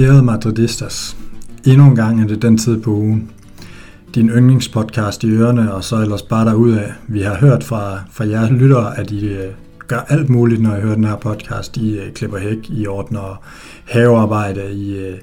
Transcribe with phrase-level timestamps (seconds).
[0.00, 1.16] Ærede madridistas,
[1.66, 3.30] endnu en gang er det den tid på ugen.
[4.14, 6.44] Din yndlingspodcast i ørerne, og så ellers bare
[6.78, 6.92] af.
[7.08, 9.52] Vi har hørt fra, fra jer lyttere, at I øh,
[9.88, 11.76] gør alt muligt, når I hører den her podcast.
[11.76, 13.42] I øh, klipper hæk, I ordner
[13.84, 15.18] havearbejde, I øh,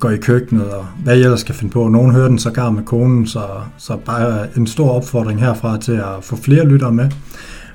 [0.00, 1.88] går i køkkenet, og hvad I ellers skal finde på.
[1.88, 3.42] Nogen hører den så gar med konen, så,
[3.78, 7.10] så bare en stor opfordring herfra til at få flere lyttere med.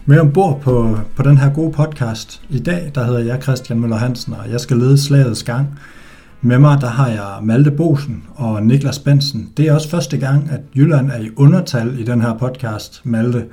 [0.06, 3.98] Med ombord på, på den her gode podcast i dag, der hedder jeg Christian Møller
[3.98, 5.68] Hansen, og jeg skal lede slagets gang–
[6.46, 9.50] med mig der har jeg Malte Bosen og Niklas Bensen.
[9.58, 13.46] Det er også første gang, at Jylland er i undertal i den her podcast, Malte.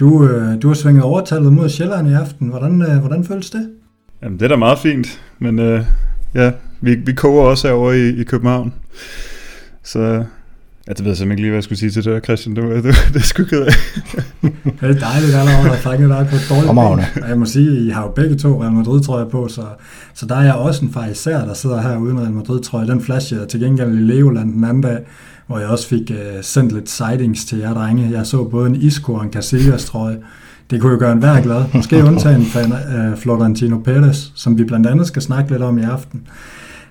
[0.00, 2.48] Du, øh, du har svinget overtallet mod Sjælland i aften.
[2.48, 3.70] Hvordan, øh, hvordan føles det?
[4.22, 5.84] Jamen, det er da meget fint, men øh,
[6.34, 8.74] ja, vi, vi koger også herovre i, i København.
[9.82, 10.24] Så
[10.88, 12.56] Ja, det ved jeg simpelthen ikke lige, hvad jeg skulle sige til det, Christian.
[12.56, 13.72] Det, det, det er sgu ked af.
[14.80, 16.70] det er dejligt allerede at fange dig på et dårligt
[17.14, 17.22] ben.
[17.22, 19.62] Og jeg må sige, I har jo begge to Real Madrid trøje på, så,
[20.14, 22.86] så der er jeg også en far især, der sidder her uden Real Madrid trøje.
[22.86, 24.98] Den flash jeg til gengæld i Legoland den anden dag,
[25.46, 28.10] hvor jeg også fik uh, sendt lidt sightings til jer drenge.
[28.12, 30.18] Jeg så både en Isco og en Casillas trøje.
[30.70, 31.64] Det kunne jo gøre en hver glad.
[31.74, 36.22] Måske undtagen uh, Florentino Perez, som vi blandt andet skal snakke lidt om i aften.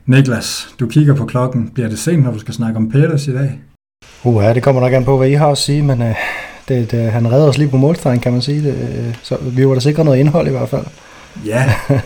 [0.07, 1.69] Niklas, du kigger på klokken.
[1.69, 3.59] Bliver det sent, når du skal snakke om Perez i dag?
[4.23, 6.15] Uh, ja, det kommer nok an på, hvad I har at sige, men uh,
[6.67, 8.63] det, det, han redder os lige på målstregen, kan man sige.
[8.63, 10.85] Det, uh, så vi var da sikre noget indhold i hvert fald.
[11.45, 11.73] Ja.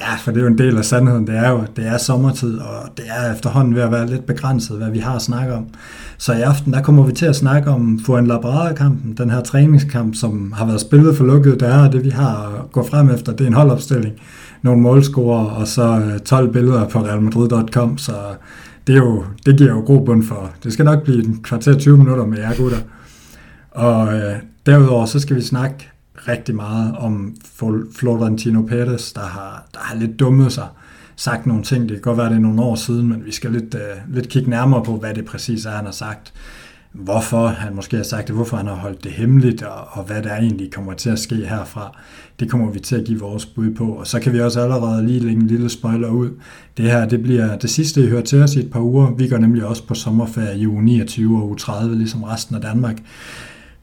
[0.00, 1.26] ja, for det er jo en del af sandheden.
[1.26, 4.78] Det er jo, det er sommertid, og det er efterhånden ved at være lidt begrænset,
[4.78, 5.66] hvad vi har at snakke om.
[6.18, 10.52] Så i aften, der kommer vi til at snakke om Fuenlabrada-kampen, den her træningskamp, som
[10.56, 13.40] har været spillet for lukket døre, og det vi har at gå frem efter, det
[13.40, 14.14] er en holdopstilling,
[14.66, 18.12] nogle målscorer, og så øh, 12 billeder på realmadrid.com, så
[18.86, 20.50] det, er jo, det giver jo god bund for.
[20.64, 22.78] Det skal nok blive en kvarter 20 minutter med jer gutter.
[23.70, 25.88] Og øh, derudover så skal vi snakke
[26.28, 27.34] rigtig meget om
[27.94, 30.66] Florentino Perez, der har, der har lidt dummet sig,
[31.16, 31.82] sagt nogle ting.
[31.82, 34.28] Det kan godt være, det er nogle år siden, men vi skal lidt, øh, lidt
[34.28, 36.32] kigge nærmere på, hvad det præcis er, han har sagt
[36.98, 40.22] hvorfor han måske har sagt det, hvorfor han har holdt det hemmeligt, og, og hvad
[40.22, 41.98] der egentlig kommer til at ske herfra.
[42.40, 43.84] Det kommer vi til at give vores bud på.
[43.84, 46.30] Og så kan vi også allerede lige lægge en lille spoiler ud.
[46.76, 49.10] Det her det bliver det sidste, I hører til os i et par uger.
[49.10, 52.62] Vi går nemlig også på sommerferie i uge 29 og uge 30, ligesom resten af
[52.62, 52.96] Danmark.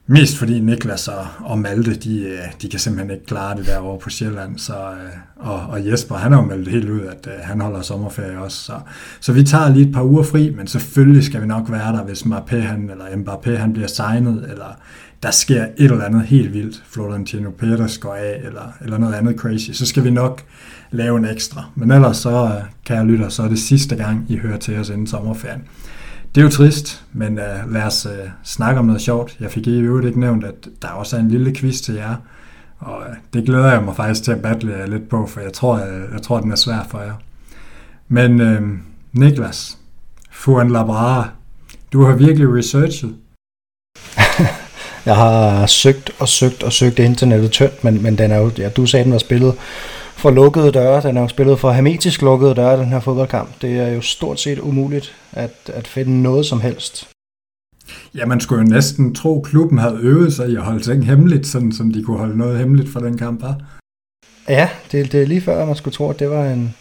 [0.06, 3.98] Mest fordi Niklas og, og Malte, de, øh, de kan simpelthen ikke klare det derovre
[3.98, 4.58] på Sjælland.
[4.58, 7.82] Så, øh, og, og Jesper, han har jo meldt helt ud, at at han holder
[7.82, 8.58] sommerferie også.
[8.58, 8.72] Så,
[9.20, 12.02] så vi tager lige et par uger fri, men selvfølgelig skal vi nok være der,
[12.02, 14.78] hvis Mbappé, han, eller Mbappé han bliver signet, eller
[15.22, 16.82] der sker et eller andet helt vildt.
[16.86, 19.70] Florentino Peters går af, eller, eller noget andet crazy.
[19.70, 20.42] Så skal vi nok
[20.90, 21.64] lave en ekstra.
[21.74, 24.88] Men ellers så, kan jeg lytte, så er det sidste gang, I hører til os
[24.88, 25.62] inden sommerferien.
[26.34, 28.12] Det er jo trist, men uh, lad os uh,
[28.44, 29.36] snakke om noget sjovt.
[29.40, 32.16] Jeg fik i øvrigt ikke nævnt, at der også er en lille quiz til jer,
[32.78, 35.52] og uh, det glæder jeg mig faktisk til at battle jer lidt på, for jeg
[35.52, 37.12] tror, jeg, jeg tror den er svær for jer.
[38.08, 38.68] Men uh,
[39.12, 39.78] Niklas,
[40.30, 41.28] Fuan Labrara,
[41.92, 43.14] du har virkelig researchet.
[45.06, 48.68] jeg har søgt og søgt og søgt internettet tyndt, men, men den er jo, ja,
[48.68, 49.54] du sagde, den var spillet
[50.16, 51.02] for lukkede døre.
[51.02, 53.48] Den er jo spillet for hermetisk lukkede døre, den her fodboldkamp.
[53.62, 57.08] Det er jo stort set umuligt at, at finde noget som helst.
[58.14, 61.06] Ja, man skulle jo næsten tro, at klubben havde øvet sig i at holde ting
[61.06, 63.56] hemmeligt, sådan som de kunne holde noget hemmeligt for den kamp, var.
[64.48, 66.74] Ja, det, det er lige før, man skulle tro, at det var en,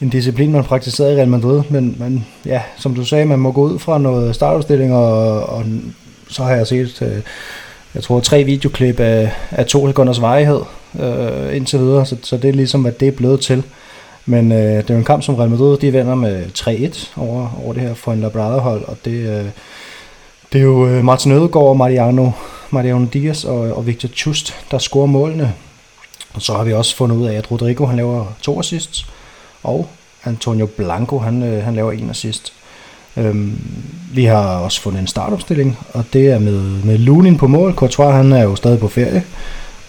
[0.00, 1.62] en disciplin, man praktiserede i Real Madrid.
[1.70, 5.64] Men, men ja, som du sagde, man må gå ud fra noget startudstilling, og, og
[6.28, 7.22] så har jeg set, øh,
[7.94, 10.60] jeg tror, tre videoklip af, af to sekunders varighed
[11.00, 13.62] øh, indtil videre, så, så det er ligesom, at det er blevet til.
[14.26, 17.60] Men øh, det er jo en kamp, som Real Madrid de vinder med 3-1 over,
[17.64, 19.44] over det her for en Labrada-hold, og det, øh,
[20.52, 22.30] det er jo øh, Martin Ødegaard, Mariano,
[22.70, 25.52] Mariano Diaz og, og Victor Chust, der scorer målene.
[26.34, 29.06] Og så har vi også fundet ud af, at Rodrigo han laver to assists,
[29.62, 29.88] og
[30.24, 32.52] Antonio Blanco han, øh, han laver en assist.
[33.16, 33.60] Øhm,
[34.14, 37.74] vi har også fundet en startopstilling, og det er med, med Lunin på mål.
[37.74, 39.22] Courtois han er jo stadig på ferie.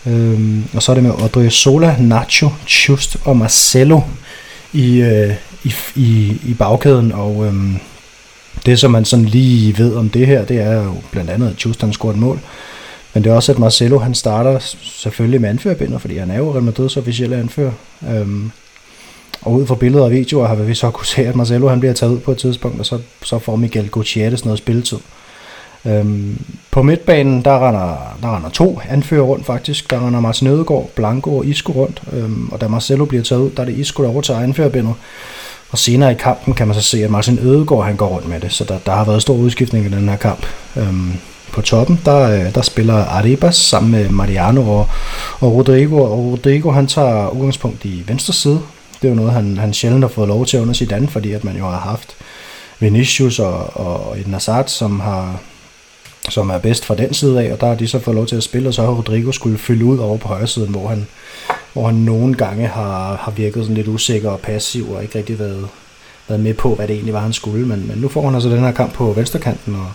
[0.06, 4.02] Øhm, og så er det med Odrio Sola, Nacho, Chust og Marcelo
[4.74, 7.12] i, øh, i, i, i bagkæden.
[7.12, 7.76] Og øhm,
[8.66, 11.60] det, som man sådan lige ved om det her, det er jo blandt andet, at
[11.60, 12.40] Chust han scorer et mål.
[13.14, 16.54] Men det er også, at Marcelo han starter selvfølgelig med anførerbinder, fordi han er jo
[16.54, 17.72] Real Madrid's officielle anfører.
[18.10, 18.52] Øhm,
[19.42, 21.94] og ud fra billeder og videoer har vi så kunne se, at Marcelo han bliver
[21.94, 24.98] taget ud på et tidspunkt, og så, så får Miguel Gutierrez noget spilletid.
[25.86, 29.92] Øhm, på midtbanen, der render, der render to anfører rundt faktisk.
[29.92, 32.02] Der render Martin Ødegaard, Blanco og Isco rundt.
[32.14, 34.94] Øhm, og da Marcelo bliver taget ud, der er det Isco, der overtager anførerbindet.
[35.72, 38.40] Og senere i kampen kan man så se, at Martin Ødegaard han går rundt med
[38.40, 38.54] det.
[38.54, 40.46] Så der, der har været stor udskiftning i den her kamp.
[40.78, 41.14] Øhm,
[41.52, 44.88] på toppen, der, øh, der spiller Arribas sammen med Mariano og,
[45.40, 48.62] og Rodrigo, og Rodrigo han tager udgangspunkt i venstre side.
[49.02, 51.44] Det er jo noget, han, han sjældent har fået lov til under Zidane, fordi at
[51.44, 52.16] man jo har haft
[52.80, 55.40] Vinicius og, og Eden Hazard, som har
[56.30, 58.36] som er bedst fra den side af, og der har de så fået lov til
[58.36, 61.08] at spille, og så har Rodrigo skulle fylde ud over på højre siden, hvor han,
[61.74, 65.40] hvor han nogle gange har, har virket sådan lidt usikker og passiv, og ikke rigtig
[65.40, 65.68] været,
[66.28, 67.66] været med på, hvad det egentlig var, han skulle.
[67.66, 69.92] Men, men nu får han altså den her kamp på venstrekanten, og,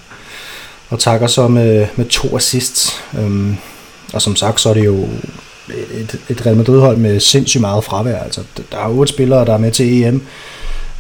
[0.89, 3.03] og takker så med, med to assists.
[3.19, 3.57] Øhm,
[4.13, 5.09] og som sagt, så er det jo
[5.95, 8.19] et, et Real Madrid-hold med sindssygt meget fravær.
[8.19, 8.41] Altså,
[8.73, 10.23] der er otte spillere, der er med til EM.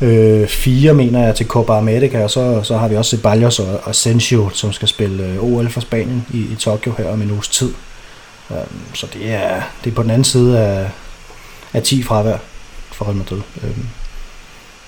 [0.01, 3.89] Øh, fire mener jeg til Copa America, og så, så har vi også Ceballos og
[3.89, 7.49] Asensio, som skal spille øh, OL for Spanien i, i Tokyo her om en uges
[7.49, 7.75] tid.
[8.51, 8.57] Um,
[8.95, 10.91] så det er, det er på den anden side af,
[11.73, 12.37] af 10 fravær
[12.93, 13.41] for Real Madrid.
[13.63, 13.89] Øhm, um,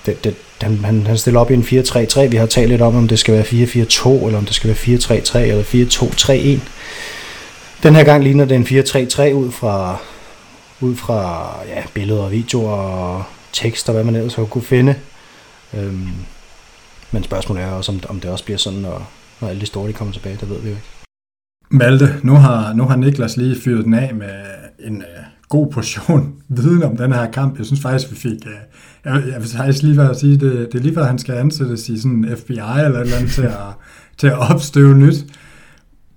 [0.05, 2.19] det, det, han, han, han stiller op i en 4-3-3.
[2.19, 4.97] Vi har talt lidt om, om det skal være 4-4-2, eller om det skal være
[4.97, 5.63] 4-3-3, eller
[6.59, 6.69] 4-2-3-1.
[7.83, 9.97] Den her gang ligner det en 4-3-3 ud fra,
[10.79, 13.23] ud fra ja, billeder og videoer og
[13.61, 14.95] tekster, hvad man ellers har kunne finde.
[15.73, 16.09] Øhm,
[17.11, 19.11] men spørgsmålet er også, om, om det også bliver sådan, når,
[19.41, 20.87] når alle de store de kommer tilbage, det ved vi jo ikke.
[21.71, 24.39] Malte, nu har, nu har Niklas lige fyret den af med
[24.79, 27.57] en uh, god portion viden om den her kamp.
[27.57, 28.45] Jeg synes faktisk, vi fik...
[28.45, 28.51] Uh,
[29.05, 31.35] jeg, jeg vil faktisk lige være at sige, det, det er lige før, han skal
[31.35, 33.73] ansættes i sådan FBI eller et eller andet til at,
[34.17, 35.15] til at opstøve nyt.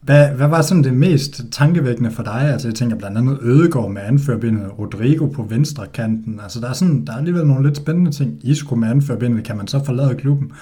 [0.02, 2.50] Hvad, hvad var sådan det mest tankevækkende for dig?
[2.52, 6.40] Altså jeg tænker blandt andet Ødegård med anførbindet, Rodrigo på venstre kanten.
[6.42, 8.40] Altså der er, sådan, der er alligevel nogle lidt spændende ting.
[8.42, 10.52] Isco med anførbindet, kan man så forlade klubben?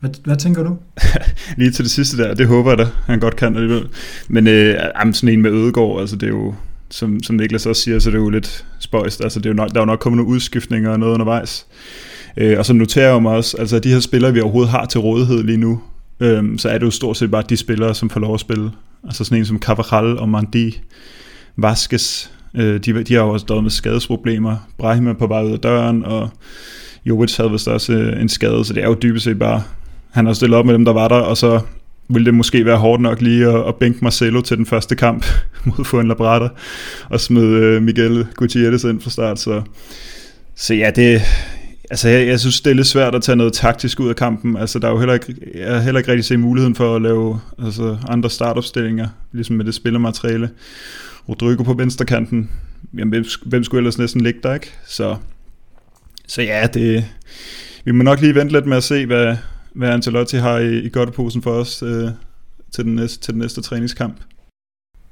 [0.00, 0.76] Hvad, hvad tænker du?
[1.58, 3.88] Lige til det sidste der, det håber jeg da, han godt kan alligevel.
[4.28, 4.74] Men øh,
[5.12, 6.54] sådan en med Ødegård, altså det er jo,
[6.90, 9.20] som, som Niklas også siger, så det er jo lidt spøjst.
[9.20, 11.66] Altså det er jo nok, der er jo nok kommet nogle udskiftninger og noget undervejs.
[12.36, 15.00] Øh, og så noterer jeg mig også, altså de her spillere, vi overhovedet har til
[15.00, 15.80] rådighed lige nu,
[16.20, 18.70] øh, så er det jo stort set bare de spillere, som får lov at spille.
[19.04, 20.80] Altså sådan en som Cavaral og Mandi,
[21.56, 24.56] Vasquez, øh, de, de har jo også døjet med skadesproblemer.
[24.78, 26.30] Brahim er på vej ud af døren, og
[27.06, 29.62] Jovic havde vist også øh, en skade, så det er jo dybest set bare,
[30.10, 31.60] han har stillet op med dem, der var der, og så
[32.08, 35.26] ville det måske være hårdt nok lige at, at bænke Marcelo til den første kamp
[35.64, 36.48] mod Fuen Labrada,
[37.08, 39.62] og smide øh, Miguel Gutierrez ind fra start, så,
[40.54, 41.22] så ja, det,
[41.90, 44.56] Altså, jeg, jeg synes, det er lidt svært at tage noget taktisk ud af kampen.
[44.56, 47.02] Altså, der er jo heller ikke, jeg har heller ikke rigtig set muligheden for at
[47.02, 50.50] lave altså, andre startopstillinger, ligesom med det spillermateriale.
[51.28, 52.50] Rodrigo på venstrekanten,
[52.98, 54.70] jamen, hvem, hvem skulle ellers næsten ligge der, ikke?
[54.86, 55.16] Så,
[56.26, 57.04] så ja, det,
[57.84, 59.36] vi må nok lige vente lidt med at se, hvad,
[59.74, 62.10] hvad Ancelotti har i, i godteposen for os øh,
[62.74, 64.16] til, den næste, til den næste træningskamp.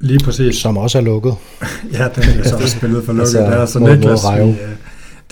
[0.00, 0.56] Lige præcis.
[0.56, 1.34] Som også er lukket.
[1.92, 3.36] ja, den er så også spillet for lukket.
[3.36, 4.76] altså, der, så Niklas, vi, øh,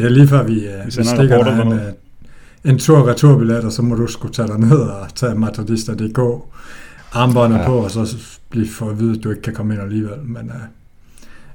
[0.02, 1.92] det er lige før vi, øh, vi, vi stikker dig en, øh,
[2.64, 6.18] en tur-returbillet, og så må du skulle tage dig ned og tage Madridista.dk
[7.12, 7.66] armbåndet ja.
[7.66, 8.16] på, og så
[8.50, 10.18] blive for at vide, at du ikke kan komme ind alligevel.
[10.24, 10.62] Men uh,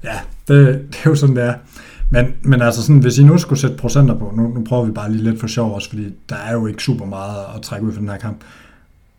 [0.03, 1.53] ja, det, det er jo sådan, det er.
[2.09, 4.91] Men, men altså sådan, hvis I nu skulle sætte procenter på, nu, nu prøver vi
[4.91, 7.85] bare lige lidt for sjov også, fordi der er jo ikke super meget at trække
[7.85, 8.38] ud fra den her kamp.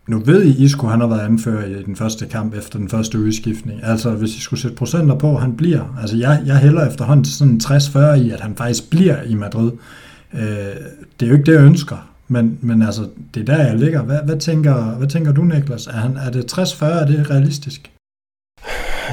[0.09, 3.19] Nu ved I, Isco han har været anfører i den første kamp efter den første
[3.19, 3.79] udskiftning.
[3.83, 5.97] Altså, hvis I skulle sætte procenter på, han bliver.
[6.01, 9.71] Altså, jeg, jeg hælder efterhånden sådan 60-40 i, at han faktisk bliver i Madrid.
[10.33, 10.41] Øh,
[11.19, 12.09] det er jo ikke det, jeg ønsker.
[12.27, 13.01] Men, men altså,
[13.33, 14.01] det er der, jeg ligger.
[14.01, 15.87] Hvad, hvad, tænker, hvad tænker du, Niklas?
[15.87, 16.85] Er, han, er det 60-40?
[16.85, 17.91] Er det realistisk?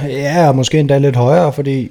[0.03, 1.81] Ja, måske endda lidt højere, fordi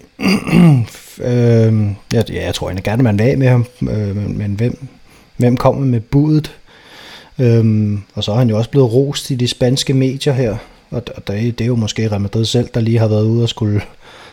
[1.29, 1.73] øh,
[2.13, 4.87] ja, jeg tror egentlig gerne, man vil af med ham, øh, men, men hvem,
[5.37, 6.55] hvem kommer med budet?
[7.39, 10.57] Øhm, og så er han jo også blevet rost i de spanske medier her,
[10.91, 13.43] og, og det, det er jo måske Real Madrid selv, der lige har været ude
[13.43, 13.81] og skulle,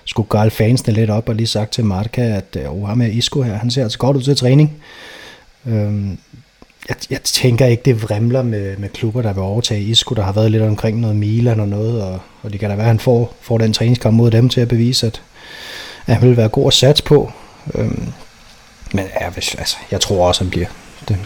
[0.05, 3.13] skulle gale fansene lidt op og lige sagt til Marca, at øh, oh, ham med
[3.13, 4.73] Isco her, han ser altså godt ud til træning.
[5.67, 6.19] Øhm,
[6.89, 10.15] jeg, jeg tænker ikke, det vrimler med, med klubber, der vil overtage Isco.
[10.15, 12.85] Der har været lidt omkring noget Milan og noget, og, og det kan da være,
[12.85, 15.23] at han får, får den træningskamp mod dem til at bevise, at,
[16.07, 17.33] at han vil være god at satse på.
[17.75, 18.13] Øhm,
[18.95, 20.67] men ja, hvis, altså, jeg tror også, han bliver.
[21.09, 21.19] Det,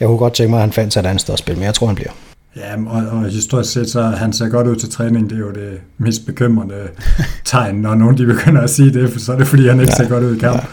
[0.00, 1.66] jeg kunne godt tænke mig, at han fandt sig et andet sted at spille, men
[1.66, 2.10] jeg tror, han bliver.
[2.56, 5.30] Ja, og, og historisk set, så han ser godt ud til træning.
[5.30, 6.74] Det er jo det mest bekymrende
[7.44, 9.92] tegn, når nogen de begynder at sige det, for så er det, fordi han ikke
[9.98, 10.04] ja.
[10.04, 10.56] ser godt ud i kamp.
[10.56, 10.66] Ja.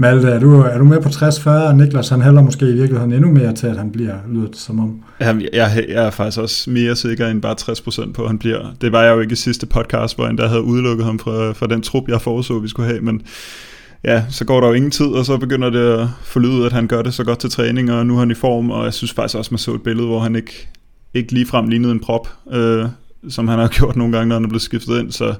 [0.00, 1.72] Malte, er du, er du med på 60-40?
[1.72, 4.80] Niklas, han hælder måske i virkeligheden endnu mere til, at han bliver, lyder det som
[4.80, 5.02] om.
[5.20, 8.74] Jamen, jeg, jeg er faktisk også mere sikker end bare 60% på, at han bliver.
[8.80, 11.52] Det var jeg jo ikke i sidste podcast, hvor jeg endda havde udelukket ham fra,
[11.52, 13.22] fra den trup, jeg foreså, vi skulle have, men
[14.04, 16.86] ja, så går der jo ingen tid, og så begynder det at forlyde, at han
[16.86, 19.12] gør det så godt til træning, og nu er han i form, og jeg synes
[19.12, 20.68] faktisk også, man så et billede, hvor han ikke,
[21.14, 22.86] ikke ligefrem lignede en prop, øh,
[23.28, 25.34] som han har gjort nogle gange, når han er blevet skiftet ind, så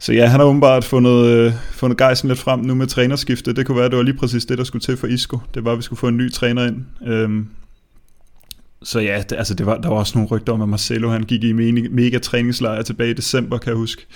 [0.00, 3.52] så ja, han har åbenbart fundet, øh, fundet gejsen lidt frem nu med trænerskifte.
[3.52, 5.38] Det kunne være, at det var lige præcis det, der skulle til for Isco.
[5.54, 6.76] Det var, at vi skulle få en ny træner ind.
[7.06, 7.48] Øhm,
[8.84, 11.22] så ja, det, altså det var, der var også nogle rygter om, at Marcelo han
[11.22, 14.06] gik i mega, mega træningslejr tilbage i december, kan jeg huske.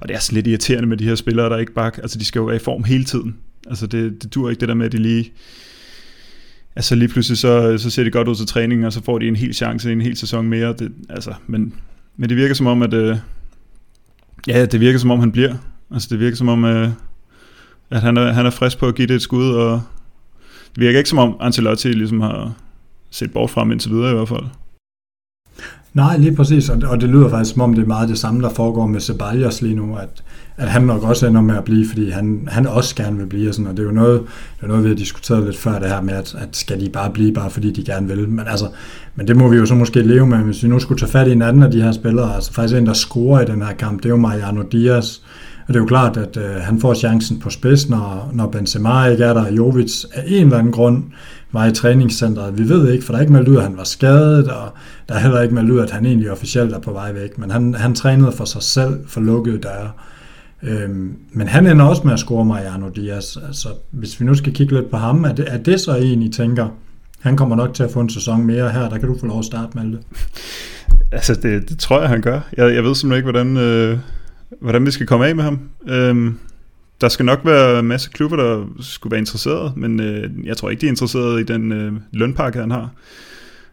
[0.00, 1.90] Og det er sådan lidt irriterende med de her spillere, der ikke bare...
[1.96, 3.36] Altså de skal jo være i form hele tiden.
[3.66, 5.32] Altså det, det dur ikke det der med, at de lige...
[6.76, 9.28] Altså lige pludselig så, så ser det godt ud til træningen, og så får de
[9.28, 10.74] en hel chance i en hel sæson mere.
[10.78, 11.74] Det, altså, men,
[12.16, 12.94] men det virker som om, at...
[12.94, 13.16] Øh,
[14.46, 15.54] ja, det virker som om, han bliver.
[15.90, 16.88] Altså det virker som om, øh,
[17.90, 19.82] at han er, han er frisk på at give det et skud, og
[20.74, 22.52] det virker ikke som om Ancelotti ligesom har
[23.12, 24.44] set bort fra indtil videre i hvert fald.
[25.94, 28.18] Nej, lige præcis, og det, og det lyder faktisk som om, det er meget det
[28.18, 30.22] samme, der foregår med Ceballos lige nu, at,
[30.56, 33.48] at han nok også ender med at blive, fordi han, han også gerne vil blive,
[33.48, 34.20] og, sådan, og det er jo noget,
[34.56, 36.90] det er noget, vi har diskuteret lidt før det her med, at, at skal de
[36.90, 38.66] bare blive, bare fordi de gerne vil, men altså,
[39.14, 41.28] men det må vi jo så måske leve med, hvis vi nu skulle tage fat
[41.28, 43.72] i en anden af de her spillere, altså faktisk en, der scorer i den her
[43.72, 45.18] kamp, det er jo Mariano Diaz,
[45.68, 49.04] og det er jo klart, at øh, han får chancen på spids, når, når Benzema
[49.04, 51.04] ikke er der, og Jovic af en eller anden grund
[51.52, 52.58] var i træningscenteret.
[52.58, 54.72] Vi ved ikke, for der er ikke meldt ud, at han var skadet, og
[55.08, 57.38] der er heller ikke meldt ud, at han egentlig officielt er på vej væk.
[57.38, 59.90] Men han, han trænede for sig selv for lukkede døre.
[60.62, 63.36] Øhm, men han ender også med at score Mariano Diaz.
[63.46, 66.22] Altså, hvis vi nu skal kigge lidt på ham, er det, er det så en,
[66.22, 66.68] I tænker,
[67.20, 69.38] han kommer nok til at få en sæson mere her, der kan du få lov
[69.38, 70.00] at starte med det.
[71.12, 72.40] Altså, det, det tror jeg, han gør.
[72.56, 73.98] Jeg, jeg ved simpelthen ikke, hvordan, øh,
[74.60, 75.60] hvordan vi skal komme af med ham.
[75.88, 76.38] Øhm,
[77.00, 80.70] der skal nok være en masse klubber, der skulle være interesseret, men øh, jeg tror
[80.70, 82.90] ikke, de er interesseret i den øh, lønpakke, han har.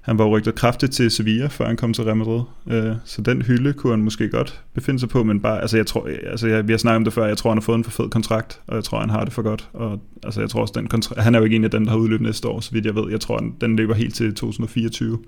[0.02, 2.42] Han var rygtet kraftigt til Sevilla, før han kom til Real Madrid.
[2.70, 5.88] Øh, så den hylde kunne han måske godt befinde sig på, men bare, altså jeg
[5.88, 7.84] tror, altså jeg, vi har snakket om det før, jeg tror, han har fået en
[7.84, 9.70] for fed kontrakt, og jeg tror, han har det for godt.
[9.74, 11.92] Og altså jeg tror også, den kontrakt, han er jo ikke en af dem, der
[11.92, 13.12] har udløbet næste år, så vidt jeg ved.
[13.12, 15.20] Jeg tror, den løber helt til 2024.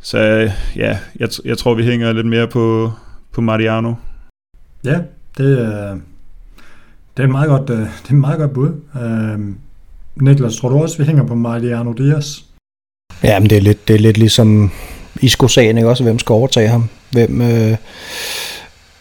[0.00, 2.92] Så øh, ja, jeg, jeg tror, vi hænger lidt mere på,
[3.32, 3.94] på Mariano.
[4.84, 4.98] Ja,
[5.38, 6.00] det
[7.16, 8.70] det er et meget godt, øh, det er et meget godt bud.
[9.02, 9.54] Øh,
[10.24, 12.38] Niklas, tror du også, vi hænger på Mariano Diaz?
[13.22, 14.70] Ja, men det er lidt, det er lidt ligesom
[15.20, 16.02] Isco-sagen, ikke også?
[16.02, 16.88] Hvem skal overtage ham?
[17.10, 17.76] Hvem, øh,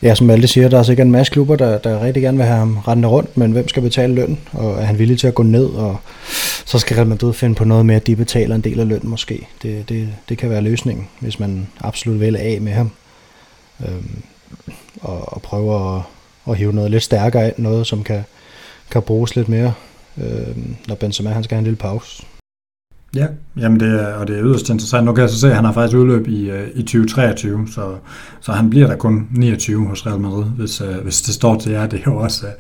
[0.02, 2.46] ja, som alle siger, der er sikkert en masse klubber, der, der rigtig gerne vil
[2.46, 4.38] have ham rendende rundt, men hvem skal betale løn?
[4.52, 5.66] Og er han villig til at gå ned?
[5.66, 5.98] Og
[6.66, 9.02] så skal Real Madrid finde på noget med, at de betaler en del af løn
[9.04, 9.48] måske.
[9.62, 12.92] Det, det, det kan være løsningen, hvis man absolut vil af med ham.
[13.88, 14.22] Øhm,
[15.02, 16.02] og, og prøve at,
[16.50, 18.24] at hive noget lidt stærkere ind, noget som kan,
[18.92, 19.74] kan bruges lidt mere,
[20.18, 22.24] øh, når Benzema han skal have en lille pause.
[23.16, 23.28] Ja,
[23.58, 25.06] jamen det er, og det er yderst interessant.
[25.06, 27.96] Nu kan jeg så se, at han har faktisk udløb i, øh, i 2023, så,
[28.40, 31.72] så han bliver der kun 29 hos Real Madrid, hvis, øh, hvis det står til
[31.72, 31.88] jer.
[31.92, 32.52] Det er jo også, øh,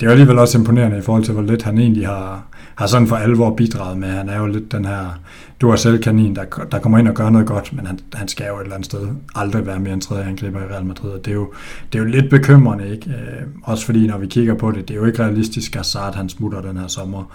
[0.00, 2.86] det er jo alligevel også imponerende i forhold til, hvor lidt han egentlig har, har
[2.86, 4.08] sådan for alvor bidraget med.
[4.08, 5.20] Han er jo lidt den her
[5.62, 8.28] du er selv kanin, der, der kommer ind og gør noget godt, men han, han
[8.28, 11.10] skal jo et eller andet sted aldrig være mere end tredje angriber i Real Madrid.
[11.10, 11.52] Og det er jo,
[11.92, 13.10] det er jo lidt bekymrende, ikke?
[13.10, 16.14] Øh, også fordi, når vi kigger på det, det er jo ikke realistisk, at Sart
[16.14, 17.32] han smutter den her sommer.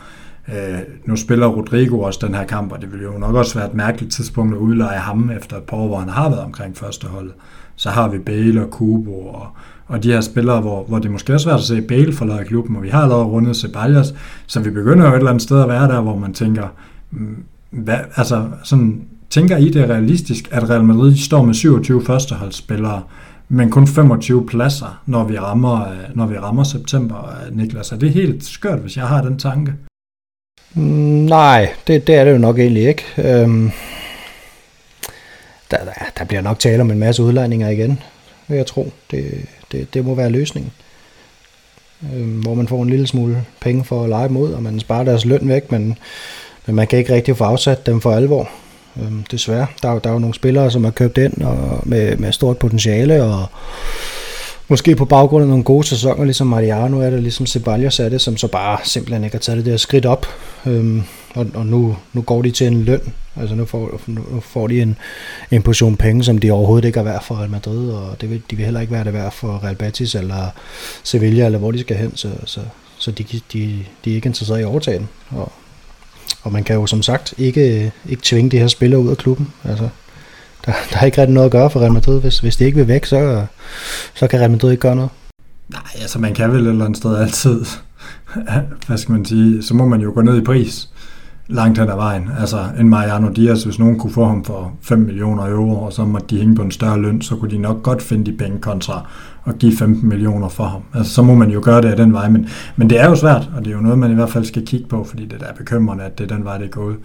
[0.48, 3.68] Øh, nu spiller Rodrigo også den her kamp, og det vil jo nok også være
[3.68, 6.78] et mærkeligt tidspunkt at udleje ham efter et par år, hvor han har været omkring
[6.78, 7.34] førsteholdet.
[7.76, 9.48] Så har vi Bale og Kubo og,
[9.88, 12.76] og de her spillere, hvor, hvor det måske er svært at se Bale forlade klubben,
[12.76, 14.14] og vi har allerede rundet Ceballos,
[14.48, 16.68] så vi begynder jo et eller andet sted at være der, hvor man tænker,
[17.12, 22.06] mm, hvad, altså sådan, tænker I det er realistisk, at Real Madrid står med 27
[22.06, 23.04] førsteholdsspillere,
[23.50, 27.92] men kun 25 pladser, når vi rammer, øh, når vi rammer september, øh, Niklas?
[27.92, 29.74] Er det helt skørt, hvis jeg har den tanke?
[30.74, 30.84] Mm,
[31.26, 33.04] nej, det, det er det jo nok egentlig ikke.
[33.18, 33.72] Øhm,
[35.72, 38.00] der, der, der bliver nok tale om en masse udlejninger igen,
[38.48, 38.92] vil jeg tro.
[39.12, 40.72] Det, det, det må være løsningen.
[42.14, 45.04] Øhm, hvor man får en lille smule penge for at lege mod, og man sparer
[45.04, 45.98] deres løn væk, men
[46.68, 48.50] men man kan ikke rigtig få afsat dem for alvor.
[49.02, 49.68] Øhm, desværre.
[49.82, 53.24] Der, der er jo nogle spillere, som har købt ind og med, med stort potentiale,
[53.24, 53.46] og
[54.68, 58.22] måske på baggrund af nogle gode sæsoner, ligesom Mariano er det, ligesom Ceballos er det,
[58.22, 60.28] som så bare simpelthen ikke har taget det der skridt op.
[60.66, 61.04] Øhm,
[61.36, 63.14] og, og nu, nu går de til en løn.
[63.36, 64.98] Altså nu får, nu får de en,
[65.52, 68.42] en portion penge, som de overhovedet ikke er værd for Real Madrid, og det vil,
[68.52, 70.50] de vil heller ikke være det værd for Real Betis eller
[71.04, 72.60] Sevilla, eller hvor de skal hen, så, så,
[72.98, 73.40] så de, de,
[74.06, 75.10] de er ikke interesseret i at overtage den.
[75.30, 75.52] Og
[76.48, 79.54] og man kan jo som sagt ikke, ikke tvinge de her spillere ud af klubben.
[79.64, 79.90] Altså,
[80.66, 82.22] der, der er ikke rigtig noget at gøre for Real Madrid.
[82.22, 83.46] Hvis, hvis det ikke vil væk, så,
[84.14, 85.12] så kan Real Madrid ikke gøre noget.
[85.70, 87.66] Nej, altså man kan vel et eller andet sted altid,
[88.88, 90.90] hvad skal man sige, så må man jo gå ned i pris
[91.48, 92.30] langt hen ad vejen.
[92.40, 96.06] Altså en Mariano Diaz, hvis nogen kunne få ham for 5 millioner euro, og så
[96.06, 98.60] måtte de hænge på en større løn, så kunne de nok godt finde de penge
[98.60, 99.10] kontra
[99.48, 100.82] at give 15 millioner for ham.
[100.94, 103.16] Altså så må man jo gøre det af den vej, men, men det er jo
[103.16, 105.44] svært, og det er jo noget, man i hvert fald skal kigge på, fordi det
[105.50, 106.96] er bekymrende, at det er den vej, det er gået.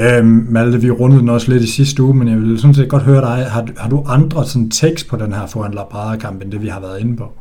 [0.00, 2.88] Øhm, Malte, vi rundede den også lidt i sidste uge, men jeg vil sådan set
[2.88, 3.46] godt høre dig.
[3.50, 6.80] Har, har du andre sådan tekst på den her foran Labrada-kamp, end det vi har
[6.80, 7.32] været inde på?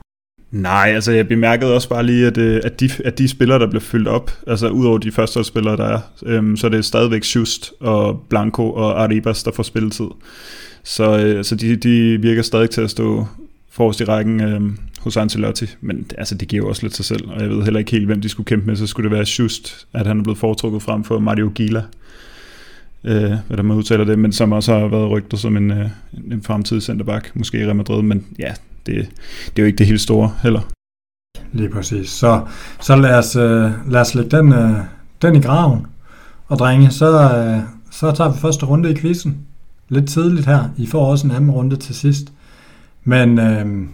[0.51, 3.69] Nej, altså jeg bemærkede også bare lige, at, øh, at, de, at de spillere, der
[3.69, 7.23] blev fyldt op, altså udover de første spillere, der er, øhm, så er det stadigvæk
[7.35, 10.07] Just og Blanco og Arribas, der får spilletid.
[10.83, 13.25] Så, øh, så de, de virker stadig til at stå
[13.71, 14.61] forrest i rækken øh,
[14.99, 17.79] hos Ancelotti, men altså, det giver jo også lidt sig selv, og jeg ved heller
[17.79, 20.23] ikke helt, hvem de skulle kæmpe med, så skulle det være Just, at han er
[20.23, 21.83] blevet foretrukket frem for Mario Gila,
[23.03, 25.89] øh, hvad der man udtaler det, men som også har været rygtet som en, øh,
[26.31, 28.53] en fremtidig centerback, måske i Real Madrid, men ja,
[28.85, 28.95] det,
[29.45, 30.61] det er jo ikke det helt store heller.
[31.53, 32.09] Lige præcis.
[32.09, 32.41] Så,
[32.81, 34.75] så lad, os, øh, lad os lægge den, øh,
[35.21, 35.85] den i graven.
[36.47, 39.37] Og drenge, så, øh, så tager vi første runde i quizzen.
[39.89, 40.69] Lidt tidligt her.
[40.77, 42.31] I får også en anden runde til sidst.
[43.03, 43.89] Men øh,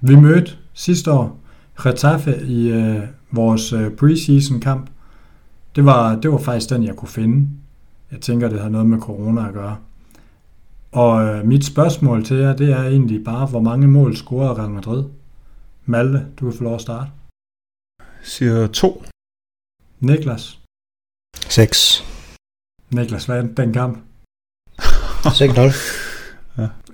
[0.00, 1.38] vi mødte sidste år
[1.82, 4.90] Getafe i øh, vores øh, preseason kamp.
[5.76, 7.48] Det var, det var faktisk den, jeg kunne finde.
[8.10, 9.76] Jeg tænker, det har noget med corona at gøre.
[10.92, 14.70] Og øh, mit spørgsmål til jer, det er egentlig bare, hvor mange mål scorer Real
[14.70, 15.04] Madrid?
[15.84, 17.10] Malte, du kan få lov at starte.
[18.22, 19.04] Siger to.
[20.00, 20.58] Niklas.
[21.36, 22.04] 6.
[22.90, 23.98] Niklas, hvad er den kamp?
[24.78, 26.01] 6-0.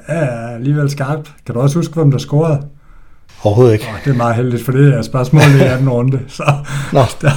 [0.08, 1.32] Ja, alligevel skarpt.
[1.46, 2.62] Kan du også huske, hvem der scorede?
[3.42, 3.84] Overhovedet ikke.
[3.88, 6.20] Oh, det er meget heldigt, for det er spørgsmålet i anden runde.
[6.28, 6.42] Så
[6.92, 7.00] Nå.
[7.22, 7.30] der,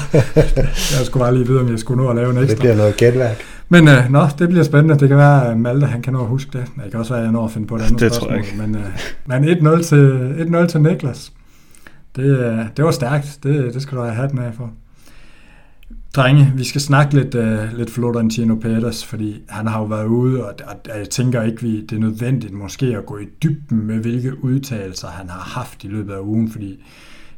[0.98, 2.50] jeg skulle bare lige vide, om jeg skulle nå at lave en ekstra.
[2.52, 3.38] Det bliver noget gætværk.
[3.70, 5.00] Men øh, nå, det bliver spændende.
[5.00, 6.66] Det kan være, at Malte han kan nå at huske det.
[6.84, 8.30] Det kan også være, at jeg når at finde på et andet Det spørgsmål.
[8.30, 8.58] tror jeg ikke.
[8.58, 11.32] Men, øh, men 1-0 til, 1-0 til Niklas.
[12.16, 13.40] Det, øh, det var stærkt.
[13.44, 14.70] Det, det skal du have hatten af for.
[16.16, 20.46] Drenge, vi skal snakke lidt, uh, lidt Florentino Peters, fordi han har jo været ude,
[20.46, 23.96] og, og jeg tænker ikke, vi, det er nødvendigt måske at gå i dybden med,
[23.96, 26.84] hvilke udtalelser han har haft i løbet af ugen, fordi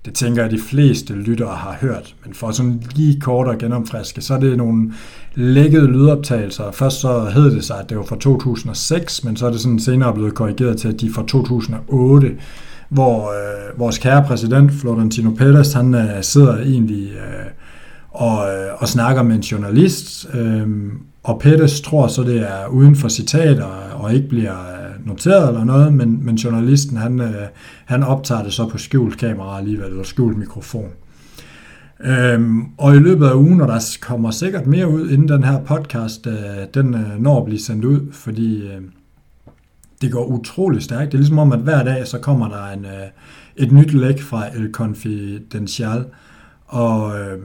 [0.06, 2.16] det tænker jeg, de fleste lyttere har hørt.
[2.26, 4.94] Men for sådan lige kort og genomfriske, så er det nogle
[5.36, 6.72] lækkede lydoptagelser.
[6.72, 9.80] Først så hed det sig, at det var fra 2006, men så er det sådan
[9.80, 12.32] senere blevet korrigeret til, at de er fra 2008,
[12.90, 17.46] hvor øh, vores kære præsident, Florentino Pérez, han øh, sidder egentlig øh,
[18.14, 20.68] og, øh, og snakker med en journalist, øh,
[21.24, 25.64] og Pettis tror så, det er uden for citater og ikke bliver øh, noteret eller
[25.64, 27.48] noget, men, men journalisten han, øh,
[27.86, 30.90] han optager det så på skjult kamera alligevel, eller skjult mikrofon.
[32.00, 35.64] Øhm, og i løbet af ugen, og der kommer sikkert mere ud, inden den her
[35.64, 36.34] podcast, øh,
[36.74, 38.82] den øh, når at blive sendt ud, fordi øh,
[40.02, 41.12] det går utrolig stærkt.
[41.12, 43.08] Det er ligesom om, at hver dag, så kommer der en, øh,
[43.56, 46.06] et nyt læk fra El Confidencial,
[46.66, 47.40] og øh,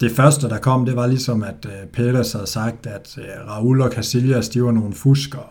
[0.00, 3.80] det første, der kom, det var ligesom, at øh, Peters havde sagt, at øh, Raul
[3.80, 5.42] og Casillas, de var nogle fuskere.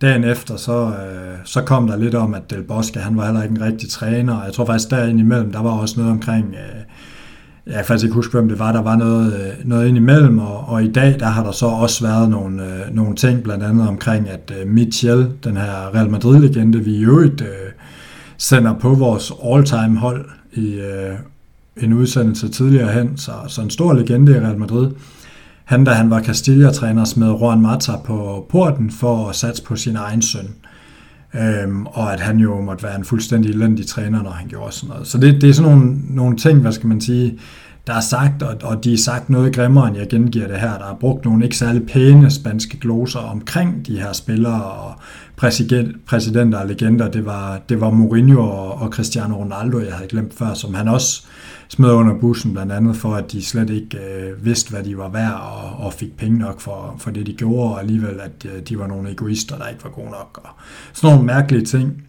[0.00, 3.42] Dagen efter, så, øh, så kom der lidt om, at Del Bosque, han var heller
[3.42, 6.80] ikke en rigtig træner, jeg tror faktisk, derinde imellem, der var også noget omkring, øh,
[7.66, 10.38] jeg kan faktisk ikke huske, hvem det var, der var noget, øh, noget ind imellem,
[10.38, 13.64] og, og i dag, der har der så også været nogle, øh, nogle ting, blandt
[13.64, 17.72] andet omkring, at øh, Michel, den her Real Madrid-legende, vi i øvrigt øh,
[18.38, 21.14] sender på vores all-time hold i øh,
[21.76, 24.90] en udsendelse tidligere hen, så, så en stor legende i Real Madrid.
[25.64, 29.96] Han, da han var Castilla-træner, smed Juan Mata på porten for at satse på sin
[29.96, 30.48] egen søn.
[31.34, 34.88] Øhm, og at han jo måtte være en fuldstændig elendig træner, når han gjorde sådan
[34.88, 35.06] noget.
[35.06, 37.38] Så det, det er sådan nogle, nogle ting, hvad skal man sige,
[37.86, 40.78] der er sagt, og, og de er sagt noget grimmere, end jeg gengiver det her.
[40.78, 44.94] Der er brugt nogle ikke særlig pæne spanske gloser omkring de her spillere og
[45.36, 47.10] præsident, præsidenter og legender.
[47.10, 50.88] Det var, det var Mourinho og, og Cristiano Ronaldo, jeg havde glemt før, som han
[50.88, 51.22] også
[51.68, 55.08] smed under bussen, blandt andet for, at de slet ikke øh, vidste, hvad de var
[55.08, 58.62] værd, og, og fik penge nok for, for det, de gjorde, og alligevel, at øh,
[58.68, 60.50] de var nogle egoister, der ikke var gode nok, og
[60.92, 62.02] sådan nogle mærkelige ting.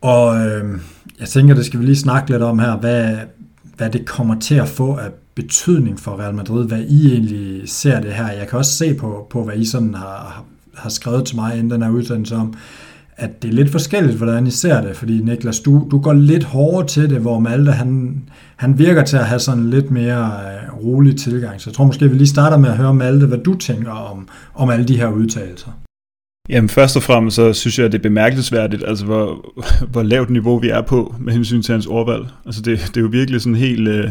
[0.00, 0.80] Og øh,
[1.20, 3.16] jeg tænker, det skal vi lige snakke lidt om her, hvad,
[3.76, 8.00] hvad det kommer til at få af betydning for Real Madrid, hvad I egentlig ser
[8.00, 8.32] det her.
[8.32, 11.70] Jeg kan også se på, på hvad I sådan har, har skrevet til mig inden
[11.70, 12.54] den her udsendelse om,
[13.20, 16.44] at det er lidt forskelligt, hvordan I ser det, fordi Niklas, du, du går lidt
[16.44, 18.22] hårdere til det, hvor Malte, han,
[18.56, 21.60] han virker til at have sådan lidt mere øh, rolig tilgang.
[21.60, 24.28] Så jeg tror måske, vi lige starter med at høre Malte, hvad du tænker om,
[24.54, 25.70] om alle de her udtalelser.
[26.48, 29.52] Jamen først og fremmest så synes jeg, at det er bemærkelsesværdigt, altså hvor,
[29.92, 32.26] hvor lavt niveau vi er på med hensyn til hans ordvalg.
[32.46, 33.88] Altså det, det er jo virkelig sådan helt...
[33.88, 34.10] Øh,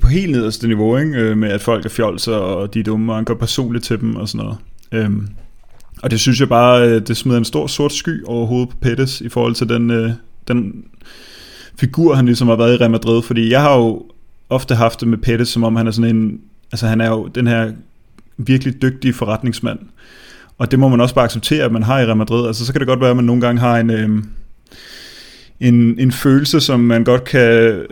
[0.00, 1.18] på helt nederste niveau, ikke?
[1.18, 4.00] Øh, med at folk er fjolser, og de er dumme, og han går personligt til
[4.00, 4.58] dem og sådan noget.
[4.92, 5.28] Øhm,
[6.04, 8.76] og det synes jeg bare, øh, det smider en stor sort sky over hovedet på
[8.80, 10.10] Pettis i forhold til den, øh,
[10.48, 10.84] den
[11.80, 13.22] figur, han ligesom har været i Real Madrid.
[13.22, 14.02] Fordi jeg har jo
[14.50, 16.40] ofte haft det med Pettis, som om han er sådan en,
[16.72, 17.72] altså han er jo den her
[18.36, 19.78] virkelig dygtige forretningsmand.
[20.58, 22.46] Og det må man også bare acceptere, at man har i Real Madrid.
[22.46, 24.08] Altså så kan det godt være, at man nogle gange har en, øh,
[25.60, 27.84] en, en følelse, som man godt kan øh,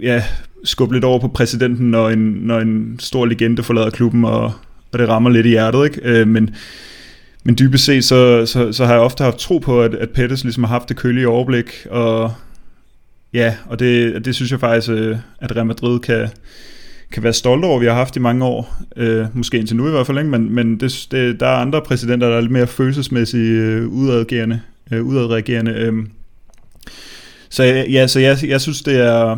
[0.00, 0.22] ja,
[0.64, 4.52] skubbe lidt over på præsidenten, når en, når en stor legende forlader klubben, og,
[4.92, 5.84] og det rammer lidt i hjertet.
[5.84, 6.00] Ikke?
[6.04, 6.54] Øh, men
[7.46, 10.44] men dybest set, så, så, så har jeg ofte haft tro på, at, at Pettis
[10.44, 12.32] ligesom har haft det kølige overblik, og
[13.32, 16.28] ja, og det, det synes jeg faktisk, øh, at Real Madrid kan,
[17.12, 18.76] kan være stolte over, vi har haft i mange år.
[18.96, 20.30] Øh, måske indtil nu i hvert fald, ikke?
[20.30, 24.60] men, men det, det, der er andre præsidenter, der er lidt mere følelsesmæssigt øh, udadreagerende.
[24.92, 25.92] Øh, udadreagerende øh.
[27.48, 29.36] Så ja, så jeg, jeg synes, det er,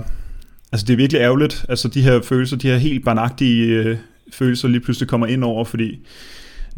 [0.72, 3.96] altså det er virkelig ærgerligt, altså de her følelser, de her helt barnagtige øh,
[4.32, 5.98] følelser lige pludselig kommer ind over, fordi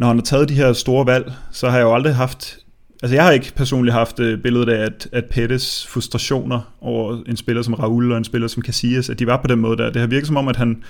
[0.01, 2.59] når han har taget de her store valg, så har jeg jo aldrig haft
[3.03, 7.37] Altså jeg har ikke personligt haft øh, billedet af, at, at Pettis frustrationer over en
[7.37, 9.91] spiller som Raul og en spiller som Casillas, at de var på den måde der.
[9.91, 10.83] Det har virket som om, at han,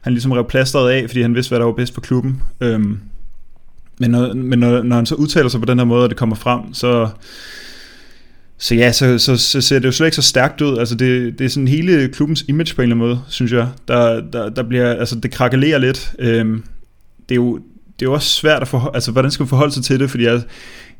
[0.00, 2.42] han ligesom rev plasteret af, fordi han vidste, hvad der var bedst for klubben.
[2.60, 2.98] Øhm,
[4.00, 6.18] men når, men når, når han så udtaler sig på den her måde, og det
[6.18, 7.08] kommer frem, så,
[8.58, 10.78] så ja, så, så, så ser det jo slet ikke så stærkt ud.
[10.78, 13.68] Altså det, det er sådan hele klubbens image på en eller anden måde, synes jeg.
[13.88, 16.14] Der, der, der bliver, altså det krakelerer lidt.
[16.18, 16.64] Øhm,
[17.28, 17.60] det er jo,
[18.00, 20.10] det er jo også svært at forholde, altså hvordan skal man forholde sig til det,
[20.10, 20.42] fordi jeg,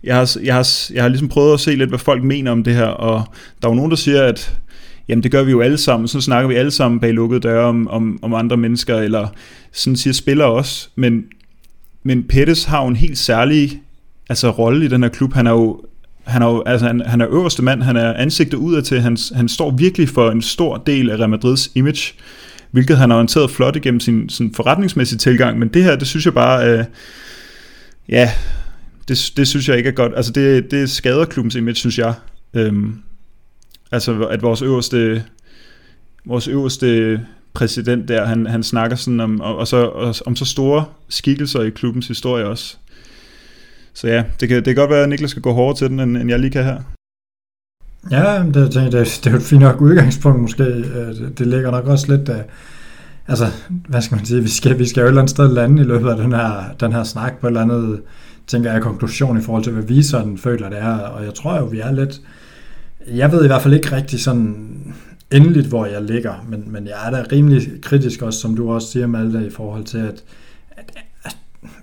[0.04, 2.64] jeg har, jeg, har, jeg har ligesom prøvet at se lidt, hvad folk mener om
[2.64, 3.24] det her, og
[3.62, 4.56] der er jo nogen, der siger, at
[5.08, 7.64] jamen det gør vi jo alle sammen, så snakker vi alle sammen bag lukkede døre
[7.64, 9.28] om, om, om andre mennesker, eller
[9.72, 11.24] sådan siger spiller også, men,
[12.02, 13.80] men Pettis har jo en helt særlig
[14.28, 15.80] altså, rolle i den her klub, han er jo
[16.24, 19.16] han er, jo, altså, han, han er øverste mand, han er ansigtet udad til, han,
[19.34, 22.14] han står virkelig for en stor del af Real Madrids image,
[22.70, 26.24] hvilket han har orienteret flot igennem sin, sin forretningsmæssige tilgang, men det her, det synes
[26.24, 26.84] jeg bare, øh,
[28.08, 28.30] ja,
[29.08, 30.12] det, det synes jeg ikke er godt.
[30.16, 32.14] Altså det, det skader klubbens image, synes jeg.
[32.54, 32.94] Øhm,
[33.92, 35.24] altså at vores øverste,
[36.24, 37.20] vores øverste
[37.54, 41.62] præsident der, han, han snakker sådan om, og, og så, og, om så store skikkelser
[41.62, 42.76] i klubbens historie også.
[43.94, 46.00] Så ja, det kan, det kan godt være, at Niklas skal gå hårdere til den,
[46.00, 46.99] end, end jeg lige kan her.
[48.10, 50.62] Ja, det, det, det, det er jo et fint nok udgangspunkt måske.
[50.62, 52.44] Øh, det, det ligger nok også lidt af,
[53.28, 53.46] altså,
[53.88, 55.84] hvad skal man sige, vi skal, vi skal jo et eller andet sted lande i
[55.84, 58.00] løbet af den her, den her snak på et eller andet
[58.46, 60.98] tænker jeg, konklusion i forhold til, hvad vi sådan føler, det er.
[60.98, 62.20] Og jeg tror jo, vi er lidt...
[63.06, 64.76] Jeg ved i hvert fald ikke rigtig sådan
[65.30, 68.88] endeligt, hvor jeg ligger, men, men jeg er da rimelig kritisk også, som du også
[68.88, 70.24] siger, Malte, i forhold til, at,
[70.70, 70.92] at,
[71.24, 71.36] at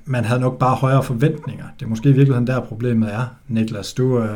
[0.05, 1.65] man havde nok bare højere forventninger.
[1.79, 3.93] Det er måske i virkeligheden der problemet er, Niklas.
[3.93, 4.29] Du, øh,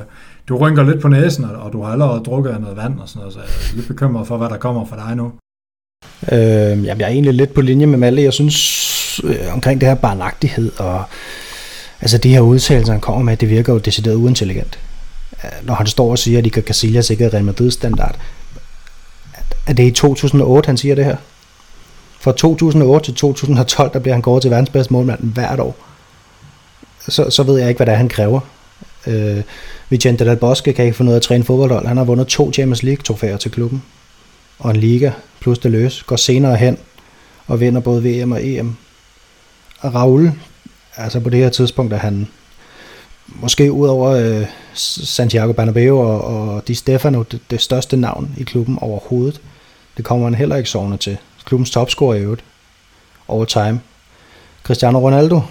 [0.52, 3.34] du rynker lidt på næsen, og du har allerede drukket noget vand og sådan noget,
[3.34, 5.32] så jeg er lidt bekymret for, hvad der kommer fra dig nu.
[6.32, 8.22] Øh, jamen, jeg er egentlig lidt på linje med Malle.
[8.22, 11.04] Jeg synes øh, omkring det her barnagtighed og
[12.02, 14.80] Altså de her udtalelser, han kommer med, det virker jo decideret uintelligent.
[15.44, 18.16] Øh, når han står og siger, at Iker Casillas ikke er Real Madrid standard.
[19.68, 21.16] Er det i 2008, han siger det her?
[22.20, 25.76] Fra 2008 til 2012, der bliver han gået til verdens bedste målmand hvert år.
[27.10, 28.40] Så, så ved jeg ikke, hvad det er, han kræver.
[29.08, 29.44] Øh,
[29.90, 31.88] Vicente Del Bosque kan ikke få noget at træne fodboldhold.
[31.88, 33.84] Han har vundet to Champions League trofæer til klubben.
[34.60, 36.04] Og en liga plus det løs.
[36.04, 36.78] Går senere hen
[37.48, 38.76] og vinder både VM og EM.
[39.80, 40.32] Og Raul,
[40.98, 42.28] altså på det her tidspunkt, at han
[43.28, 48.44] måske ud over øh, Santiago Bernabeu og, og Di Stefano, det, det største navn i
[48.44, 49.42] klubben overhovedet.
[49.98, 51.18] Det kommer han heller ikke sovende til.
[51.46, 52.44] Klubbens topscorer i øvrigt.
[53.28, 53.80] Over time.
[54.64, 55.42] Cristiano Ronaldo,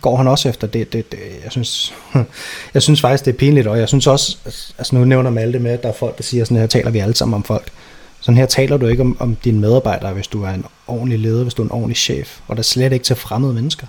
[0.00, 0.66] går han også efter.
[0.66, 1.94] Det, det, det, jeg, synes,
[2.74, 4.36] jeg synes faktisk, det er pinligt, og jeg synes også,
[4.78, 6.98] altså nu nævner Malte med, at der er folk, der siger, sådan her taler vi
[6.98, 7.72] alle sammen om folk.
[8.20, 11.42] Sådan her taler du ikke om, om dine medarbejdere, hvis du er en ordentlig leder,
[11.42, 13.86] hvis du er en ordentlig chef, og der slet ikke til fremmede mennesker.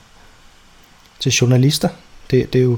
[1.19, 1.89] Til journalister.
[2.31, 2.77] Det, det er jo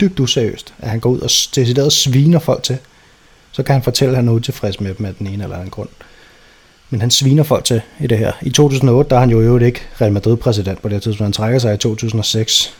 [0.00, 2.78] dybt useriøst, at han går ud og decideret sviner folk til.
[3.52, 5.70] Så kan han fortælle, at han er utilfreds med dem af den ene eller anden
[5.70, 5.88] grund.
[6.90, 8.32] Men han sviner folk til i det her.
[8.42, 11.26] I 2008, der er han jo i øvrigt ikke Real Madrid-præsident på det tidspunkt.
[11.26, 12.76] Han trækker sig i 2006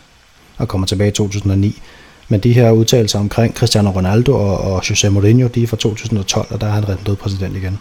[0.59, 1.83] og kommer tilbage i 2009.
[2.29, 6.47] Men de her udtalelser omkring Cristiano Ronaldo og, og José Mourinho, de er fra 2012,
[6.51, 7.79] og der er han rent død præsident igen.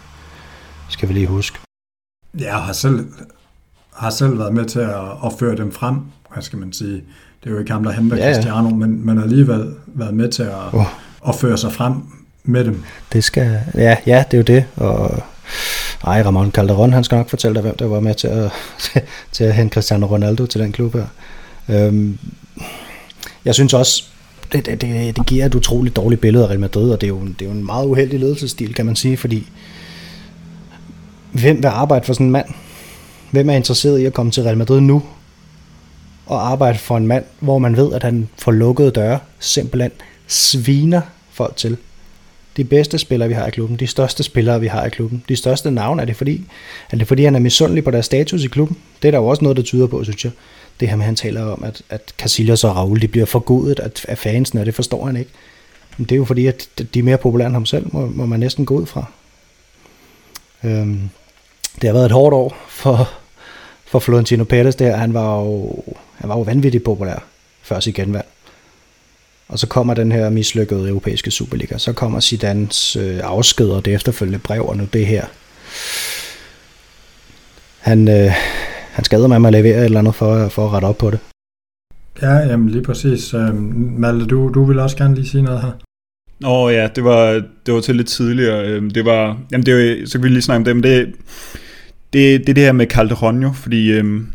[0.88, 1.58] Skal vi lige huske.
[2.40, 3.06] Ja, har selv,
[3.94, 5.96] har selv været med til at, at føre dem frem,
[6.32, 6.94] hvad skal man sige.
[7.40, 8.34] Det er jo ikke ham, der henter ja, ja.
[8.34, 10.86] Cristiano, men, men har alligevel været med til at, oh.
[11.28, 11.94] at føre sig frem
[12.44, 12.82] med dem.
[13.12, 15.22] Det skal, ja, ja, det er jo det, og
[16.06, 18.50] ej, Ramon Calderon, han skal nok fortælle dig, hvem der var med til at,
[19.32, 21.06] til at hente Cristiano Ronaldo til den klub her.
[21.68, 22.18] Øhm,
[23.44, 24.04] jeg synes også,
[24.52, 27.08] det, det, det, det giver et utroligt dårligt billede af Real Madrid, og det er,
[27.08, 29.46] jo, det er jo en meget uheldig ledelsesstil, kan man sige, fordi
[31.32, 32.46] hvem vil arbejde for sådan en mand?
[33.30, 35.02] Hvem er interesseret i at komme til Real Madrid nu
[36.26, 39.90] og arbejde for en mand, hvor man ved, at han får lukkede døre, simpelthen
[40.26, 41.00] sviner
[41.32, 41.76] folk til.
[42.56, 45.36] De bedste spillere, vi har i klubben, de største spillere, vi har i klubben, de
[45.36, 46.44] største navne, er det fordi,
[46.90, 48.76] er det fordi han er misundelig på deres status i klubben?
[49.02, 50.32] Det er der jo også noget, der tyder på, synes jeg
[50.80, 53.90] det her med, han taler om, at, at Casillas og Raul, de bliver forgudet af,
[54.08, 55.30] af fansen, og det forstår han ikke.
[55.96, 58.26] Men det er jo fordi, at de er mere populære end ham selv, må, må
[58.26, 59.04] man næsten gå ud fra.
[60.64, 61.10] Øhm,
[61.74, 63.10] det har været et hårdt år for,
[63.84, 64.96] for Florentino Pérez der.
[64.96, 65.82] Han var jo,
[66.14, 67.24] han var jo vanvittigt populær.
[67.62, 68.26] før sit genvalg.
[69.48, 71.78] Og så kommer den her mislykkede europæiske Superliga.
[71.78, 75.24] Så kommer Zidans øh, afsked og det efterfølgende brev, og nu det her.
[77.78, 78.30] Han, øh,
[78.92, 81.18] han skader med at levere et eller andet for, for at rette op på det.
[82.22, 83.34] Ja, jamen lige præcis.
[83.34, 85.70] Øhm, Malte, du, du vil også gerne lige sige noget her.
[86.44, 88.66] Åh oh, ja, det var, det var til lidt tidligere.
[88.66, 91.14] Øhm, det var, jamen det var, så kan vi lige snakke om det, men det,
[92.12, 94.26] det, det er det her med Calderon fordi øhm,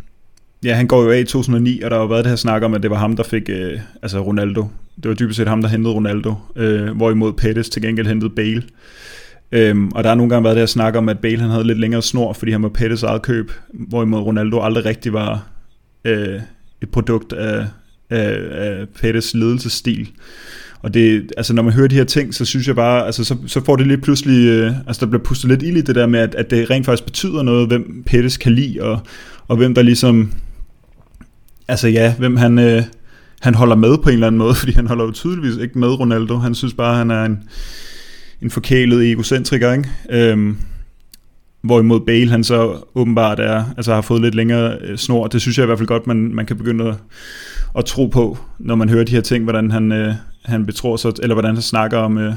[0.63, 2.73] ja, han går jo af i 2009, og der har været det her snak om,
[2.73, 4.65] at det var ham, der fik øh, altså Ronaldo.
[5.03, 8.63] Det var dybest set ham, der hentede Ronaldo, øh, hvorimod Pettis til gengæld hentede Bale.
[9.51, 11.63] Øhm, og der har nogle gange været det her snak om, at Bale han havde
[11.63, 15.47] lidt længere snor, fordi han var Pettis eget køb, hvorimod Ronaldo aldrig rigtig var
[16.05, 16.39] øh,
[16.81, 17.65] et produkt af,
[18.09, 20.09] af, af Pettis ledelsesstil.
[20.81, 23.37] Og det, altså når man hører de her ting, så synes jeg bare, altså så,
[23.47, 26.07] så får det lidt pludselig, øh, altså der bliver pustet lidt ild i det der
[26.07, 28.99] med, at, at det rent faktisk betyder noget, hvem Pettis kan lide, og,
[29.47, 30.31] og hvem der ligesom,
[31.67, 32.83] altså ja, hvem han, øh,
[33.41, 35.99] han holder med på en eller anden måde, fordi han holder jo tydeligvis ikke med
[35.99, 36.37] Ronaldo.
[36.37, 37.43] Han synes bare, han er en,
[38.41, 39.89] en forkælet egocentriker, ikke?
[40.09, 40.57] Øhm,
[41.61, 45.27] hvorimod Bale han så åbenbart er, altså har fået lidt længere øh, snor.
[45.27, 46.95] Det synes jeg i hvert fald godt, man, man kan begynde at,
[47.77, 50.13] at tro på, når man hører de her ting, hvordan han, øh,
[50.45, 52.33] han betror sig, eller hvordan han snakker om, øh,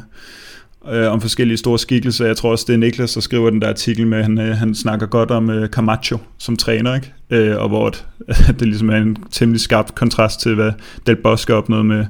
[0.91, 2.27] øh, om forskellige store skikkelser.
[2.27, 4.75] Jeg tror også, det er Niklas, der skriver den der artikel med, han, øh, han
[4.75, 7.13] snakker godt om øh, Camacho som træner, ikke?
[7.31, 8.05] Øh, og hvor det,
[8.59, 10.73] det ligesom er en temmelig skarp kontrast til, hvad
[11.07, 12.07] Del Bosque opnåede med,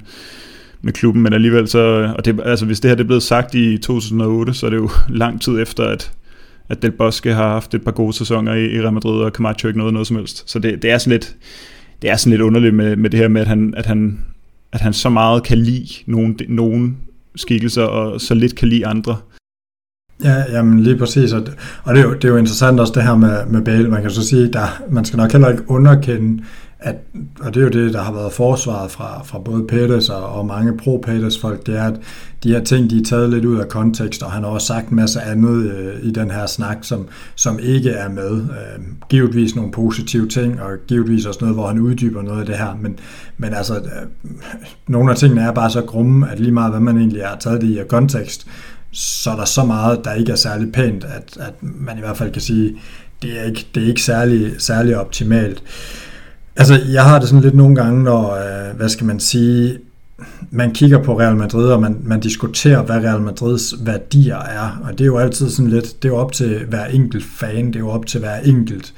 [0.83, 3.23] med klubben, men alligevel så, øh, og det, altså hvis det her det er blevet
[3.23, 6.13] sagt i 2008, så er det jo lang tid efter, at,
[6.69, 9.69] at Del Bosque har haft et par gode sæsoner i, i Real Madrid, og Camacho
[9.69, 10.51] ikke noget, noget som helst.
[10.51, 11.37] Så det, det er sådan lidt,
[12.03, 14.19] det er sådan lidt underligt med, med det her med, at han, at han,
[14.73, 16.97] at han så meget kan lide nogen, nogen
[17.37, 19.17] skikkelser, og så lidt kan lide andre.
[20.25, 21.47] Ja, jamen lige præcis, og,
[21.85, 23.89] og det, er jo, det er jo interessant også det her med, med Bale.
[23.89, 26.43] Man kan så sige, der, man skal nok heller ikke underkende,
[26.83, 26.97] at,
[27.41, 30.47] og det er jo det, der har været forsvaret fra, fra både Peters og, og
[30.47, 32.01] mange pro-Peters folk, det er, at
[32.43, 34.89] de her ting, de er taget lidt ud af kontekst, og han har også sagt
[34.89, 38.33] en masse andet øh, i den her snak, som, som ikke er med.
[38.33, 42.57] Øh, givetvis nogle positive ting, og givetvis også noget, hvor han uddyber noget af det
[42.57, 42.99] her, men,
[43.37, 44.31] men altså, øh,
[44.87, 47.61] nogle af tingene er bare så grumme, at lige meget hvad man egentlig har taget
[47.61, 48.47] det i af kontekst,
[48.93, 52.17] så er der så meget, der ikke er særlig pænt, at, at man i hvert
[52.17, 52.77] fald kan sige,
[53.23, 55.63] det er ikke, det er ikke særlig, særlig optimalt.
[56.57, 59.79] Altså, jeg har det sådan lidt nogle gange, når, øh, hvad skal man sige,
[60.51, 64.93] man kigger på Real Madrid, og man, man diskuterer, hvad Real Madrids værdier er, og
[64.93, 67.77] det er jo altid sådan lidt, det er jo op til hver enkelt fan, det
[67.77, 68.95] er jo op til hver enkelt,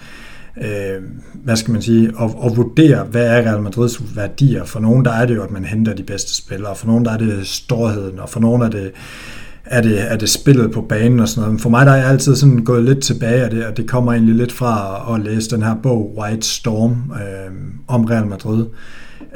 [0.63, 1.03] øh,
[1.45, 4.65] hvad skal man sige, at, at vurdere, hvad er Real Madrids værdier.
[4.65, 7.13] For nogen der er det jo, at man henter de bedste spillere, for nogen der
[7.13, 8.93] er det storheden, og for nogen er det
[9.65, 11.53] er det, er det spillet på banen og sådan noget.
[11.53, 13.89] Men for mig der er jeg altid sådan gået lidt tilbage af det, og det
[13.89, 17.53] kommer egentlig lidt fra at læse den her bog White Storm øh,
[17.89, 18.67] om Real Madrid.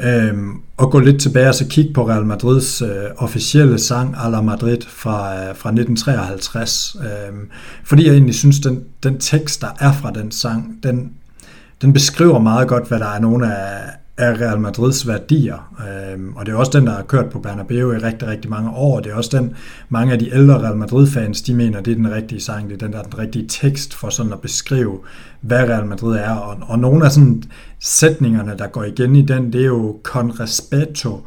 [0.03, 0.35] Øh,
[0.77, 4.41] og gå lidt tilbage og så kigge på Real Madrids øh, officielle sang A la
[4.41, 6.97] Madrid fra, øh, fra 1953.
[7.01, 7.37] Øh,
[7.85, 11.11] fordi jeg egentlig synes, den, den tekst, der er fra den sang, den,
[11.83, 13.81] den beskriver meget godt, hvad der er nogle af,
[14.19, 15.75] af Real Madrids værdier.
[16.13, 18.71] Øhm, og det er også den, der har kørt på Bernabeu i rigtig, rigtig mange
[18.71, 19.01] år.
[19.01, 19.55] Det er også den,
[19.89, 22.87] mange af de ældre Real Madrid-fans, de mener, det er den rigtige sang, det er
[22.87, 24.99] den der den rigtige tekst for sådan at beskrive,
[25.41, 26.31] hvad Real Madrid er.
[26.31, 27.43] Og, og nogle af sådan
[27.81, 31.27] sætningerne, der går igen i den, det er jo con respeto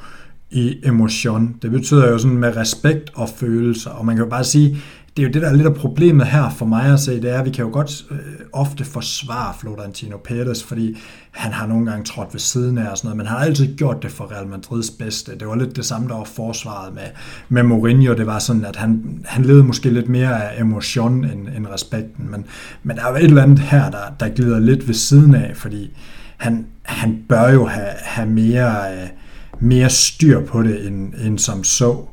[0.51, 1.55] i emotion.
[1.61, 3.89] Det betyder jo sådan med respekt og følelser.
[3.89, 4.77] Og man kan jo bare sige,
[5.17, 7.31] det er jo det, der er lidt af problemet her for mig at se, det
[7.31, 8.17] er, at vi kan jo godt øh,
[8.53, 10.97] ofte forsvare Florentino Pérez, fordi
[11.31, 13.75] han har nogle gange trådt ved siden af og sådan noget, men han har altid
[13.75, 15.37] gjort det for Real Madrids bedste.
[15.39, 17.03] Det var lidt det samme, der var forsvaret med,
[17.49, 18.13] med Mourinho.
[18.13, 22.31] Det var sådan, at han, han levede måske lidt mere af emotion end, end respekten,
[22.31, 22.45] men,
[22.83, 25.51] men der er jo et eller andet her, der, der glider lidt ved siden af,
[25.55, 25.91] fordi
[26.37, 29.07] han, han bør jo have, have mere, øh,
[29.59, 32.05] mere styr på det, end, end som så.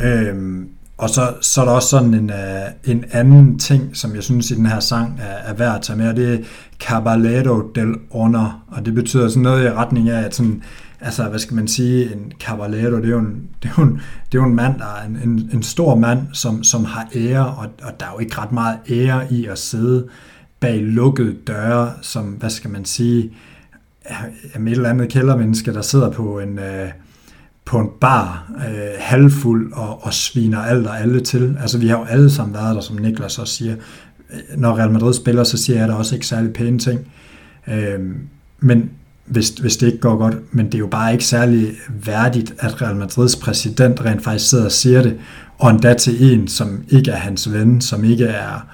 [0.00, 0.68] Øhm,
[1.02, 4.50] og så, så er der også sådan en, øh, en anden ting, som jeg synes
[4.50, 6.38] i den her sang er, er værd at tage med, og det er
[6.80, 10.62] Caballero del Honor, og det betyder sådan noget i retning af, at sådan,
[11.00, 14.00] altså, hvad skal man sige, en caballero, det er jo en, det er jo en,
[14.32, 17.08] det er jo en mand, der er en, en, en stor mand, som, som har
[17.14, 20.08] ære, og, og der er jo ikke ret meget ære i at sidde
[20.60, 23.32] bag lukkede døre, som, hvad skal man sige,
[24.04, 24.24] er
[24.58, 26.88] et eller andet kældermenneske, der sidder på en, øh,
[27.64, 31.56] på en bar, øh, halvfuld og, og sviner alt og alle til.
[31.60, 33.76] Altså vi har jo alle sammen været der, som Niklas også siger.
[34.32, 37.00] Øh, når Real Madrid spiller, så siger jeg der også ikke særlig pæne ting.
[37.68, 38.00] Øh,
[38.60, 38.90] men
[39.26, 42.82] hvis, hvis det ikke går godt, men det er jo bare ikke særlig værdigt, at
[42.82, 45.18] Real Madrids præsident rent faktisk sidder og siger det,
[45.58, 48.66] og endda til en, som ikke er hans ven, som ikke er,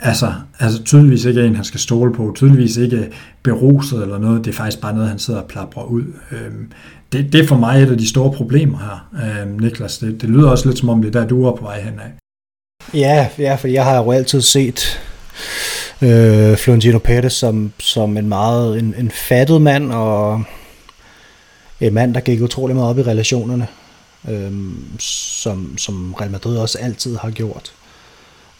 [0.00, 3.10] altså, altså tydeligvis ikke en, han skal stole på, tydeligvis ikke
[3.42, 6.04] beruset eller noget, det er faktisk bare noget, han sidder og plapper ud.
[6.32, 6.72] Øhm,
[7.12, 9.98] det, det er for mig et af de store problemer her, øhm, Niklas.
[9.98, 12.00] Det, det lyder også lidt som om, det er der, du er på vej hen
[12.00, 12.12] af.
[12.94, 15.00] Ja, ja, for jeg har jo altid set
[16.02, 20.42] øh, Florentino Pérez som, som en meget en, en fattet mand, og
[21.80, 23.66] en mand, der gik utrolig meget op i relationerne,
[24.28, 24.52] øh,
[24.98, 27.72] som, som Real Madrid også altid har gjort.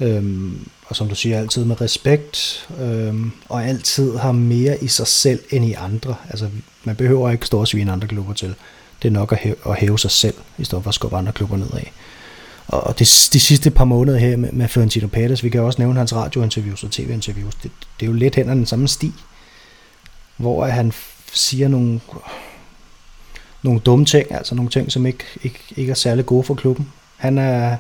[0.00, 3.14] Øhm, og som du siger, altid med respekt, øh,
[3.48, 6.14] og altid har mere i sig selv end i andre.
[6.30, 6.48] Altså,
[6.84, 8.54] man behøver ikke stå og svine andre klubber til.
[9.02, 11.32] Det er nok at hæve, at hæve sig selv, i stedet for at skubbe andre
[11.32, 11.82] klubber nedad.
[12.68, 15.98] Og det, de sidste par måneder her med, med Florentino Pérez, vi kan også nævne
[15.98, 17.70] hans radiointerviews og tv-interviews, det,
[18.00, 19.12] det er jo lidt hen ad den samme sti,
[20.36, 20.92] hvor han
[21.32, 22.00] siger nogle,
[23.62, 26.92] nogle dumme ting, altså nogle ting, som ikke, ikke, ikke er særlig gode for klubben.
[27.16, 27.76] Han er,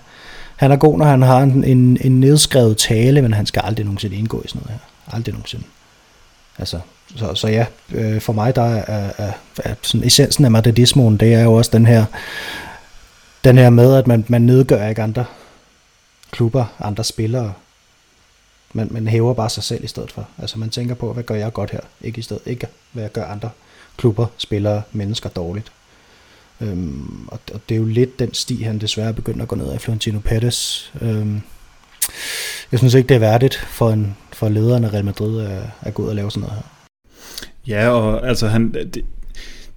[0.56, 3.84] han er god, når han har en, en, en nedskrevet tale, men han skal aldrig
[3.84, 5.14] nogensinde indgå i sådan noget her.
[5.16, 5.64] Aldrig nogensinde.
[6.58, 6.80] Altså,
[7.16, 11.34] så, så ja, øh, for mig der er, er, er sådan essensen af madridismoen, det
[11.34, 12.04] er jo også den her,
[13.44, 15.24] den her med, at man, man nedgør ikke andre
[16.30, 17.52] klubber, andre spillere.
[18.72, 20.28] Man, man hæver bare sig selv i stedet for.
[20.38, 21.80] Altså man tænker på, hvad gør jeg godt her?
[22.00, 23.50] Ikke i stedet, ikke hvad jeg gør andre
[23.96, 25.72] klubber, spillere, mennesker dårligt.
[26.60, 29.68] Øhm, og, og det er jo lidt den sti, han desværre begyndte at gå ned
[29.70, 30.92] af Florentino Pettis.
[31.00, 31.40] Øhm,
[32.72, 35.94] jeg synes ikke, det er værdigt for, en, for lederen af Real Madrid at, at
[35.94, 36.62] gå ud og lave sådan noget her.
[37.66, 38.94] Ja, og altså han, det,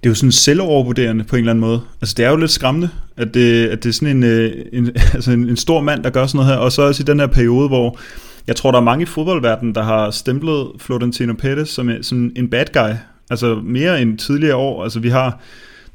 [0.03, 1.81] det er jo sådan selvovervurderende på en eller anden måde.
[2.01, 4.91] Altså det er jo lidt skræmmende, at det, at det er sådan en, øh, en,
[5.13, 6.59] altså en, en stor mand, der gør sådan noget her.
[6.59, 7.99] Og så også i den her periode, hvor
[8.47, 12.49] jeg tror, der er mange i fodboldverdenen, der har stemplet Florentino Pettis som sådan en
[12.49, 12.95] bad guy.
[13.29, 14.83] Altså mere end tidligere år.
[14.83, 15.39] Altså vi har,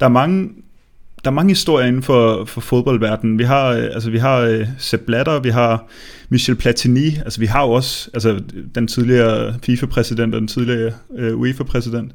[0.01, 0.51] der er mange
[1.25, 3.39] der er mange historier inden for, for fodboldverdenen.
[3.39, 5.87] Vi har, øh, altså, vi har øh, Sepp Blatter, vi har
[6.29, 8.41] Michel Platini, altså vi har jo også altså,
[8.75, 12.13] den tidligere FIFA-præsident og den tidligere uh, UEFA-præsident.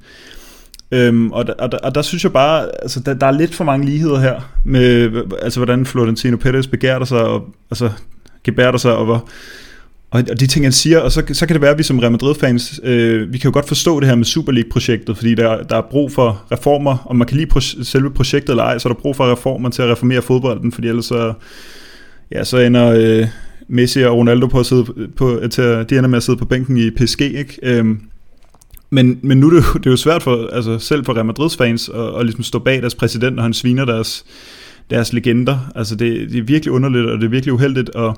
[0.92, 3.56] Øhm, og, der, og, der, og der synes jeg bare, altså der, der er lidt
[3.56, 7.92] for mange ligheder her, med altså hvordan Florentino Perez begærter sig, og altså
[8.44, 9.30] gebærter sig, og hvor,
[10.12, 12.00] og, og de ting, han siger, og så, så kan det være, at vi som
[12.00, 15.64] Real Madrid-fans, øh, vi kan jo godt forstå det her med Super League-projektet, fordi der,
[15.64, 18.90] der er brug for reformer, og man kan lide pro- selve projektet eller ej, så
[18.90, 21.34] er der brug for reformer til at reformere fodbolden, fordi ellers så,
[22.32, 23.28] ja, så ender øh,
[23.68, 26.78] Messi og Ronaldo på at sidde på, til de ender med at sidde på bænken
[26.78, 27.58] i PSG, ikke?
[27.64, 28.00] Øhm,
[28.90, 31.26] men, men nu er det, jo, det er jo svært for, altså selv for Real
[31.26, 34.26] Madrids fans at, at ligesom stå bag deres præsident, når han sviner deres,
[34.90, 35.72] deres legender.
[35.76, 38.18] Altså det, det er virkelig underligt, og det er virkelig uheldigt, og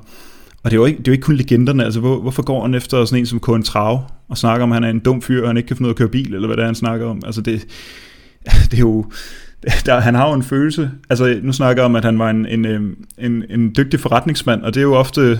[0.63, 2.61] og det er jo ikke, det er jo ikke kun legenderne, altså hvor, hvorfor går
[2.61, 5.21] han efter sådan en som Koen Trav og snakker om, at han er en dum
[5.21, 6.65] fyr, og han ikke kan finde ud af at køre bil, eller hvad det er,
[6.65, 7.21] han snakker om.
[7.25, 7.67] Altså det,
[8.71, 9.05] det er jo,
[9.85, 12.45] der, han har jo en følelse, altså nu snakker jeg om, at han var en,
[12.45, 15.39] en, øhm, en, en dygtig forretningsmand, og det er jo ofte,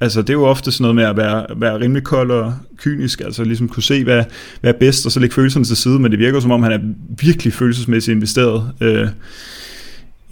[0.00, 3.20] altså det er jo ofte sådan noget med at være, være rimelig kold og kynisk,
[3.20, 4.24] altså ligesom kunne se, hvad,
[4.60, 6.72] hvad er bedst, og så lægge følelserne til side, men det virker som om, han
[6.72, 6.78] er
[7.22, 8.72] virkelig følelsesmæssigt investeret.
[8.80, 9.08] Øh,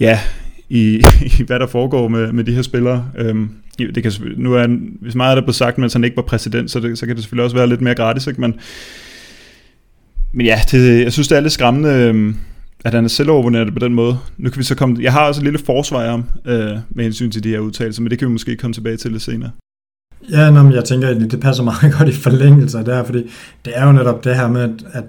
[0.00, 0.20] ja,
[0.68, 1.02] i,
[1.38, 3.06] i hvad der foregår med, med de her spillere.
[3.18, 3.50] Øhm,
[3.86, 4.66] det kan, nu er,
[5.00, 7.16] hvis meget er der blevet sagt, mens han ikke var præsident, så, det, så kan
[7.16, 8.40] det selvfølgelig også være lidt mere gratis, ikke?
[8.40, 8.54] Men,
[10.32, 12.36] men ja, det, jeg synes, det er lidt skræmmende, øhm,
[12.84, 14.18] at han er selvovervurderet på den måde.
[14.38, 17.30] Nu kan vi så komme, jeg har også et lille forsvar om, øh, med hensyn
[17.30, 19.50] til de her udtalelser, men det kan vi måske komme tilbage til lidt senere.
[20.30, 23.04] Ja, nå, men jeg tænker, egentlig, det passer meget godt i forlængelse af det her,
[23.04, 23.30] fordi
[23.64, 24.62] det er jo netop det her med,
[24.92, 25.04] at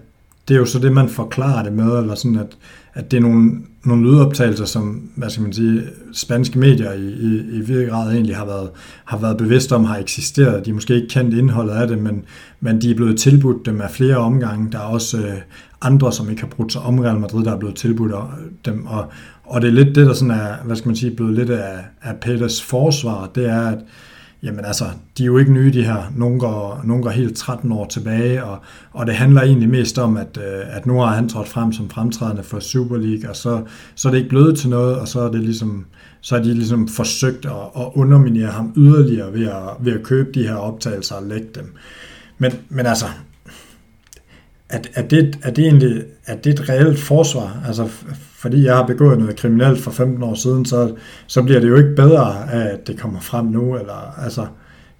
[0.47, 2.47] det er jo så det, man forklarer det med, eller sådan, at,
[2.93, 3.51] at det er nogle,
[3.86, 8.36] nogle lydoptagelser, som, hvad skal man sige, spanske medier i, i, i virkelig grad egentlig
[8.36, 8.69] har været,
[9.06, 10.65] har været bevidste om, har eksisteret.
[10.65, 12.23] De er måske ikke kendt indholdet af det, men,
[12.60, 14.71] men de er blevet tilbudt dem af flere omgange.
[14.71, 15.38] Der er også øh,
[15.82, 18.17] andre, som ikke har brugt sig om Real Madrid, der er blevet tilbudt øh,
[18.65, 19.06] dem, og,
[19.43, 21.80] og det er lidt det, der sådan er, hvad skal man sige, blevet lidt af,
[22.01, 23.80] af Peters forsvar, det er, at
[24.43, 24.86] Jamen altså,
[25.17, 26.12] de er jo ikke nye, de her.
[26.15, 28.60] Nogle går, nogle går helt 13 år tilbage, og,
[28.91, 31.89] og det handler egentlig mest om, at, øh, at nu har han trådt frem som
[31.89, 33.63] fremtrædende for Super League, og så,
[33.95, 35.86] så er det ikke blevet til noget, og så er det ligesom,
[36.21, 40.32] så har de ligesom forsøgt at, at underminere ham yderligere ved at, ved at købe
[40.34, 41.73] de her optagelser og lægge dem.
[42.38, 43.06] Men, men altså,
[44.71, 47.63] at, at, det, er, det egentlig, er det et reelt forsvar?
[47.67, 47.88] Altså,
[48.36, 50.95] fordi jeg har begået noget kriminelt for 15 år siden, så,
[51.27, 53.77] så bliver det jo ikke bedre af, at det kommer frem nu.
[53.77, 54.47] Eller, altså,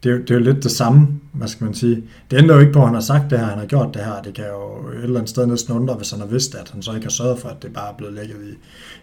[0.04, 2.04] det, er, det er jo lidt det samme, hvad skal man sige.
[2.32, 4.02] Det ændrer jo ikke på, at han har sagt det her, han har gjort det
[4.02, 4.22] her.
[4.22, 6.82] Det kan jo et eller andet sted næsten undre, hvis han har vidst, at han
[6.82, 8.38] så ikke har sørget for, at det bare er blevet lækket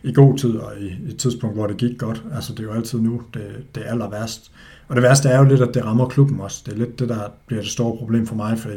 [0.02, 2.22] i, i god tid, og i, i et tidspunkt, hvor det gik godt.
[2.34, 3.42] Altså, det er jo altid nu, det,
[3.74, 4.50] det er aller værst.
[4.88, 6.62] Og det værste er jo lidt, at det rammer klubben også.
[6.66, 8.74] Det er lidt det, der bliver det store problem for mig, fordi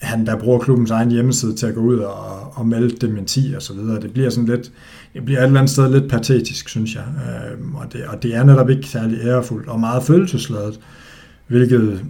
[0.00, 3.62] han der bruger klubbens egen hjemmeside til at gå ud og, og melde dementi og
[3.62, 4.00] så videre.
[4.00, 4.72] Det bliver sådan lidt,
[5.14, 7.04] det bliver et eller andet sted lidt patetisk, synes jeg.
[7.04, 10.80] Øh, og, det, og det er netop ikke særlig ærefuldt og meget følelsesladet.
[11.46, 12.04] hvilket,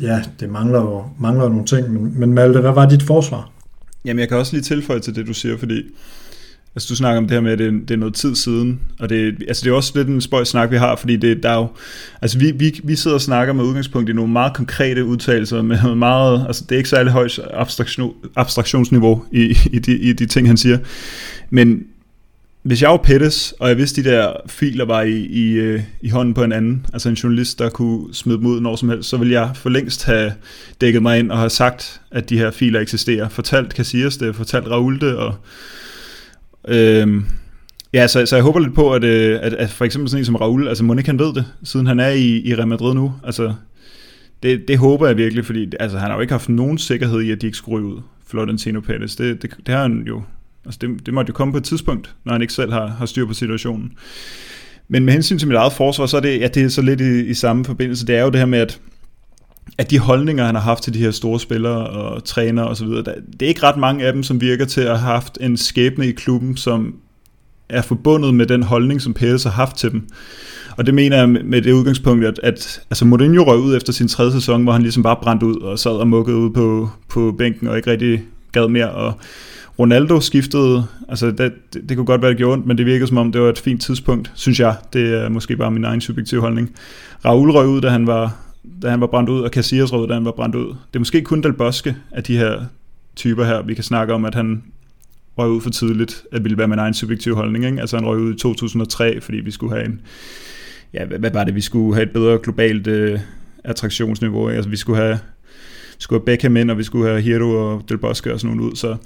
[0.00, 3.50] ja, det mangler jo mangler nogle ting, men, men Malte, hvad var dit forsvar?
[4.04, 5.82] Jamen, jeg kan også lige tilføje til det, du siger, fordi
[6.76, 9.08] Altså du snakker om det her med, at det, det er noget tid siden, og
[9.08, 11.56] det, altså det er også lidt en spøjs snak, vi har, fordi det, der er
[11.56, 11.66] jo,
[12.22, 15.94] altså vi, vi, vi sidder og snakker med udgangspunkt i nogle meget konkrete udtalelser, med
[15.94, 20.46] meget, altså det er ikke særlig højt abstraktion, abstraktionsniveau i, i, de, i de ting,
[20.46, 20.78] han siger.
[21.50, 21.84] Men
[22.62, 26.08] hvis jeg var Pettis, og jeg vidste, de der filer var i, i, øh, i
[26.08, 29.08] hånden på en anden, altså en journalist, der kunne smide dem ud når som helst,
[29.08, 30.32] så ville jeg for længst have
[30.80, 33.28] dækket mig ind og have sagt, at de her filer eksisterer.
[33.28, 35.34] Fortalt Casillas det, fortalt Raoul det, og
[36.68, 37.24] Øhm,
[37.92, 40.24] ja, så, så jeg håber lidt på, at, øh, at, at for eksempel sådan en
[40.24, 43.12] som Raul, altså Monik han ved det, siden han er i, i Real Madrid nu,
[43.24, 43.54] altså
[44.42, 47.30] det, det håber jeg virkelig, fordi altså, han har jo ikke haft nogen sikkerhed i,
[47.30, 49.16] at de ikke skulle ryge ud, Florentino Pérez.
[49.18, 50.22] Det, det, det har han jo,
[50.64, 53.06] altså det, det måtte jo komme på et tidspunkt, når han ikke selv har, har
[53.06, 53.92] styr på situationen.
[54.88, 57.00] Men med hensyn til mit eget forsvar, så er det, ja, det er så lidt
[57.00, 58.06] i, i samme forbindelse.
[58.06, 58.80] Det er jo det her med, at
[59.78, 63.42] at de holdninger, han har haft til de her store spillere og trænere osv., det
[63.42, 66.12] er ikke ret mange af dem, som virker til at have haft en skæbne i
[66.12, 66.94] klubben, som
[67.68, 70.08] er forbundet med den holdning, som Pérez har haft til dem.
[70.76, 74.08] Og det mener jeg med det udgangspunkt, at, at altså Mourinho røg ud efter sin
[74.08, 77.34] tredje sæson, hvor han ligesom bare brændte ud og sad og mukkede ud på, på
[77.38, 78.90] bænken og ikke rigtig gad mere.
[78.90, 79.14] Og
[79.78, 83.08] Ronaldo skiftede, altså det, det, det kunne godt være, det gjorde ondt, men det virkede
[83.08, 84.76] som om, det var et fint tidspunkt, synes jeg.
[84.92, 86.70] Det er måske bare min egen subjektive holdning.
[87.24, 88.36] Raul røg ud, da han var
[88.82, 90.66] da han var brændt ud, og Casillas råd, da han var brændt ud.
[90.66, 92.64] Det er måske kun Del Bosque af de her
[93.16, 94.62] typer her, vi kan snakke om, at han
[95.38, 97.64] røg ud for tidligt, at ville være min egen subjektiv holdning.
[97.64, 97.80] Ikke?
[97.80, 100.00] Altså han røg ud i 2003, fordi vi skulle have en,
[100.94, 103.20] ja, hvad, hvad var det, vi skulle have et bedre globalt øh,
[103.64, 104.48] attraktionsniveau.
[104.48, 104.56] Ikke?
[104.56, 105.18] Altså vi skulle have,
[105.96, 108.56] vi skulle have Beckham ind, og vi skulle have Hiro og Del Bosque og sådan
[108.56, 108.76] noget ud.
[108.76, 108.96] Så,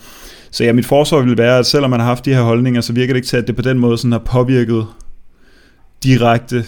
[0.51, 2.93] så ja, mit forsvar vil være, at selvom man har haft de her holdninger, så
[2.93, 4.87] virker det ikke til, at det på den måde sådan har påvirket
[6.03, 6.65] direkte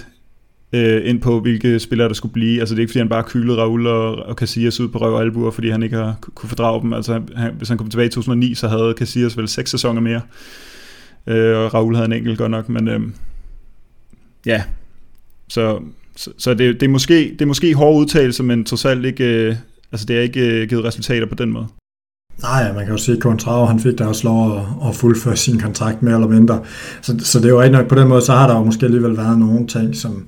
[0.72, 2.60] øh, ind på, hvilke spillere der skulle blive.
[2.60, 5.14] Altså det er ikke, fordi han bare kylede Raul og, og Casillas ud på røv
[5.14, 6.92] og albuer, fordi han ikke har kunne fordrage dem.
[6.92, 10.20] Altså han, hvis han kom tilbage i 2009, så havde Casillas vel seks sæsoner mere.
[11.26, 13.00] Øh, og Raul havde en enkelt godt nok, men øh,
[14.46, 14.62] ja.
[15.48, 15.80] Så,
[16.16, 19.24] så, så det, det, er måske, det er måske hårde udtalelser, men trods alt ikke,
[19.24, 19.56] øh,
[19.92, 21.66] altså det er ikke øh, givet resultater på den måde.
[22.42, 25.36] Nej, man kan jo sige, at Contrao, han fik da også lov at, at fuldføre
[25.36, 26.60] sin kontrakt mere eller mindre.
[27.02, 28.86] Så, så det er jo rigtig nok på den måde, så har der jo måske
[28.86, 30.26] alligevel været nogle ting, som,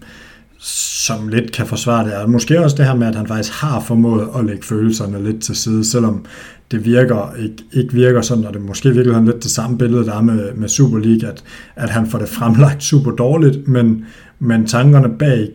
[0.61, 2.15] som lidt kan forsvare det.
[2.15, 5.43] Og måske også det her med, at han faktisk har formået at lægge følelserne lidt
[5.43, 6.25] til side, selvom
[6.71, 10.05] det virker, ikke, ikke virker sådan, og det måske virkelig han lidt det samme billede,
[10.05, 11.45] der er med, med Super League, at,
[11.77, 14.05] at han får det fremlagt super dårligt, men,
[14.39, 15.49] men tankerne bag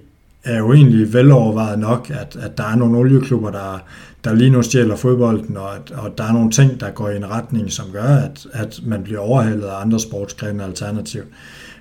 [0.44, 3.84] er jo egentlig velovervejet nok, at, at der er nogle olieklubber, der,
[4.24, 7.16] der lige nu stjæler fodbolden, og, at, og der er nogle ting, der går i
[7.16, 11.28] en retning, som gør, at, at man bliver overhældet af andre sportsgrene alternativt.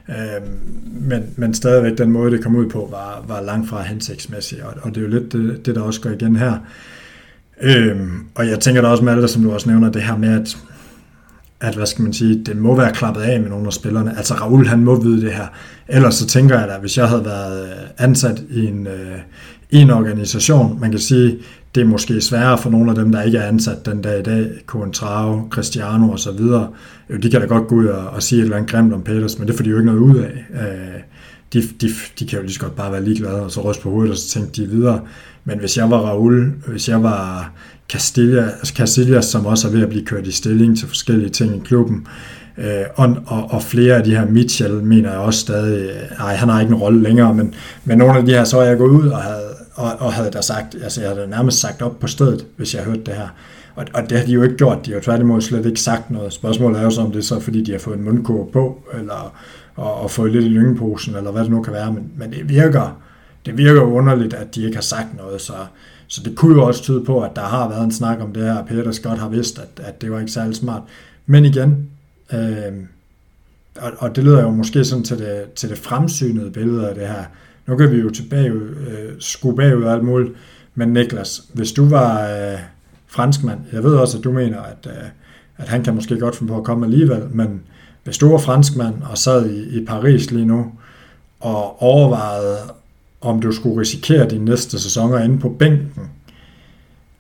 [0.09, 0.43] Øh,
[1.01, 4.75] men, men stadigvæk den måde, det kom ud på, var, var langt fra hensigtsmæssigt, og,
[4.83, 6.59] og det er jo lidt det, det der også går igen her.
[7.63, 10.17] Øhm, og jeg tænker da også med alt det, som du også nævner, det her
[10.17, 10.57] med, at,
[11.61, 14.17] at hvad skal man sige, det må være klappet af med nogle af spillerne.
[14.17, 15.47] Altså Raul, han må vide det her.
[15.89, 19.19] Ellers så tænker jeg da, hvis jeg havde været ansat i en, øh,
[19.71, 21.39] i en organisation, man kan sige,
[21.75, 24.23] det er måske sværere for nogle af dem, der ikke er ansat den dag i
[24.23, 26.69] dag, Contrao, Cristiano og så videre.
[27.11, 29.03] Jo, de kan da godt gå ud og, og sige et eller andet grimt om
[29.03, 30.45] Peters, men det får de jo ikke noget ud af.
[30.55, 31.01] Øh,
[31.53, 33.91] de, de, de kan jo lige så godt bare være ligeglade og så ryste på
[33.91, 35.01] hovedet og så tænke de videre.
[35.45, 37.53] Men hvis jeg var Raul, hvis jeg var
[37.93, 41.61] Castilla, Castillas, som også er ved at blive kørt i stilling til forskellige ting i
[41.65, 42.07] klubben,
[42.59, 46.49] øh, og, og, og flere af de her Mitchell mener jeg også stadig, nej, han
[46.49, 47.55] har ikke en rolle længere, men,
[47.85, 50.31] men nogle af de her, så er jeg gået ud og havde og, og havde
[50.31, 53.29] der sagt, altså jeg havde nærmest sagt op på stedet, hvis jeg hørte det her.
[53.75, 56.11] Og, og det har de jo ikke gjort, de har jo tværtimod slet ikke sagt
[56.11, 56.33] noget.
[56.33, 58.83] Spørgsmålet er jo så, om det er så, fordi de har fået en mundkurve på,
[58.99, 59.35] eller
[59.77, 62.49] og, og fået lidt i lyngeposen, eller hvad det nu kan være, men, men det
[62.49, 63.01] virker,
[63.47, 65.53] det virker underligt, at de ikke har sagt noget, så,
[66.07, 68.43] så det kunne jo også tyde på, at der har været en snak om det
[68.43, 70.83] her, og Peter Scott har vidst, at, at det var ikke særlig smart.
[71.27, 71.89] Men igen,
[72.33, 72.73] øh,
[73.77, 77.09] og, og det lyder jo måske sådan til det, til det fremsynede billede af det
[77.09, 77.25] her,
[77.67, 80.33] nu kan vi jo tilbage, øh, skue bagud og alt muligt,
[80.75, 82.59] men Niklas, hvis du var øh,
[83.07, 85.09] franskmand, jeg ved også, at du mener, at, øh,
[85.57, 87.61] at han kan måske godt finde på at komme alligevel, men
[88.05, 90.73] hvis du var franskmand og sad i, i Paris lige nu,
[91.41, 92.57] og overvejede,
[93.21, 96.11] om du skulle risikere din næste sæsoner inde på bænken,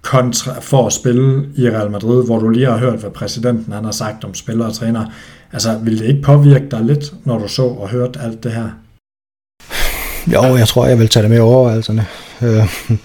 [0.03, 3.85] kontra for at spille i Real Madrid, hvor du lige har hørt, hvad præsidenten han
[3.85, 5.11] har sagt om spillere og trænere.
[5.53, 8.69] Altså, ville det ikke påvirke dig lidt, når du så og hørte alt det her?
[10.33, 12.07] Jo, jeg tror, jeg vil tage det med over overvejelserne.
[12.43, 12.97] Øh,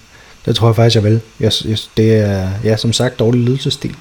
[0.46, 1.20] det tror jeg faktisk, jeg vil.
[1.40, 3.96] Jeg, jeg, det er, ja, som sagt, dårlig ledelsesstil.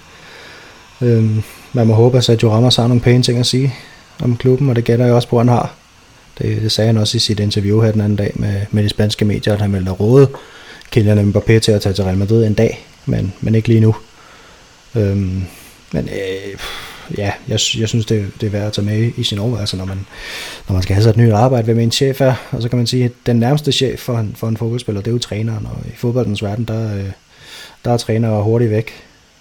[1.02, 1.26] Øh,
[1.74, 3.76] man må håbe, at Sergio Ramos har nogle pæne ting at sige
[4.24, 5.74] om klubben, og det gætter jeg også på, at han har.
[6.38, 8.90] Det, det sagde han også i sit interview her den anden dag med, med de
[8.90, 10.30] spanske medier, at han ville råde
[10.92, 13.96] Kylian Mbappé til at tage til Real Madrid en dag, men, men ikke lige nu.
[14.96, 15.44] Øhm,
[15.92, 16.60] men øh,
[17.18, 19.86] ja, jeg, jeg synes, det, det er værd at tage med i sin overvejelse, når
[19.86, 20.06] man,
[20.68, 22.34] når man skal have sig et nyt arbejde, hvem en chef er.
[22.52, 25.08] Og så kan man sige, at den nærmeste chef for en, for en fodboldspiller, det
[25.08, 27.12] er jo træneren, og i fodboldens verden, der, øh,
[27.86, 28.92] der er trænere hurtigt væk.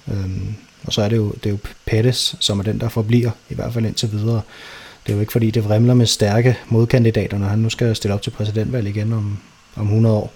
[0.09, 0.55] Øhm,
[0.85, 3.55] og så er det jo, det er jo Pettis, som er den, der forbliver, i
[3.55, 4.41] hvert fald indtil videre.
[5.07, 8.15] Det er jo ikke fordi, det vrimler med stærke modkandidater, når han nu skal stille
[8.15, 9.39] op til præsidentvalg igen om,
[9.77, 10.33] om 100 år.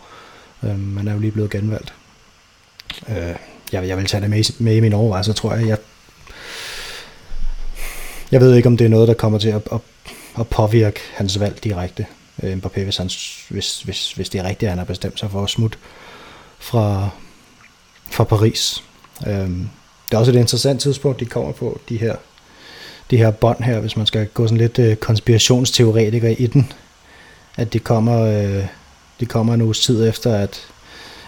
[0.62, 1.92] Øhm, man er jo lige blevet genvalgt.
[3.08, 3.34] Øh,
[3.72, 5.68] jeg, jeg vil tage det med, med i min overvejelse, tror jeg.
[5.68, 5.78] jeg.
[8.32, 9.80] Jeg ved ikke, om det er noget, der kommer til at, at,
[10.38, 12.06] at påvirke hans valg direkte.
[12.42, 13.10] Øh, Mbappé, hvis, han,
[13.48, 15.78] hvis, hvis, hvis det er rigtigt, at han har bestemt sig for at smutte
[16.58, 17.08] fra,
[18.10, 18.82] fra Paris.
[19.26, 19.68] Øhm,
[20.10, 22.16] det er også et interessant tidspunkt, de kommer på, de her,
[23.10, 26.72] de her bånd her, hvis man skal gå sådan lidt øh, konspirationsteoretiker i den,
[27.56, 28.66] at de kommer, øh,
[29.20, 30.60] de kommer en uges tid efter, at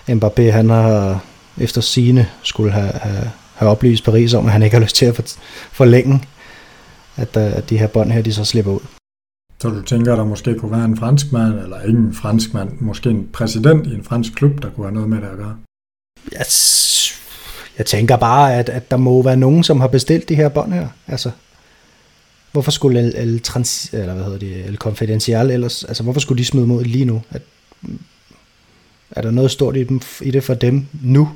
[0.08, 1.20] Mbappé, han har
[1.58, 5.06] efter sine skulle have, have, have oplyst Paris om, at han ikke har lyst til
[5.06, 5.36] at
[5.72, 6.20] forlænge,
[7.16, 8.80] at, øh, at de her bånd her, de så slipper ud.
[9.58, 13.10] Så du tænker, at der måske kunne være en franskmand, eller ikke en franskmand, måske
[13.10, 15.56] en præsident i en fransk klub, der kunne have noget med det at gøre?
[16.32, 16.46] Jeg,
[17.78, 20.72] jeg tænker bare, at, at der må være nogen, som har bestilt de her bånd
[20.72, 20.88] her.
[21.06, 21.30] Altså,
[22.52, 26.38] hvorfor skulle El, El, Trans, eller hvad hedder det, El Confidential ellers, altså hvorfor skulle
[26.38, 27.22] de smide mod lige nu?
[27.30, 27.42] At,
[29.10, 31.30] er der noget stort i, dem, i det for dem nu,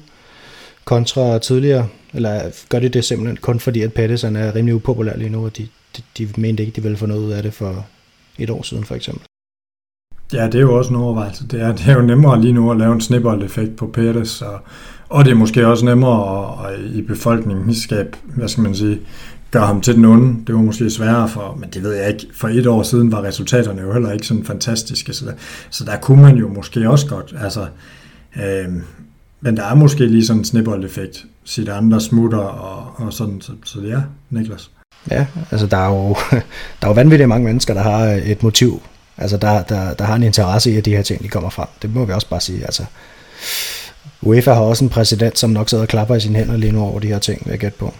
[0.89, 1.89] kontra tidligere?
[2.14, 5.57] Eller gør de det simpelthen kun fordi, at Patterson er rimelig upopulær lige nu, og
[5.57, 7.86] de, de, de mente ikke, de ville få noget ud af det for
[8.39, 9.22] et år siden for eksempel?
[10.32, 11.47] Ja, det er jo også en overvejelse.
[11.47, 14.61] Det er, det er jo nemmere lige nu at lave en snibbold-effekt på Pettis, og,
[15.09, 16.20] og det er måske også nemmere
[16.66, 19.01] at, at i befolkningen skabe, hvad skal man sige,
[19.51, 20.47] gøre ham til den onde.
[20.47, 22.26] Det var måske sværere for, men det ved jeg ikke.
[22.34, 25.32] For et år siden var resultaterne jo heller ikke sådan fantastiske, så der,
[25.70, 27.66] så der kunne man jo måske også godt, altså,
[28.36, 28.82] øh,
[29.41, 31.24] men der er måske lige sådan en snibbold-effekt.
[31.45, 34.70] Sit andre smutter og, og sådan, så, så det er, Niklas.
[35.11, 36.16] Ja, altså der er jo,
[36.80, 38.82] der er jo vanvittigt mange mennesker, der har et motiv,
[39.16, 41.68] altså der, der, der har en interesse i, at de her ting de kommer frem.
[41.82, 42.64] Det må vi også bare sige.
[42.64, 42.84] Altså,
[44.22, 46.80] UEFA har også en præsident, som nok sidder og klapper i sine hænder lige nu
[46.80, 47.95] over de her ting, vil jeg gætte på.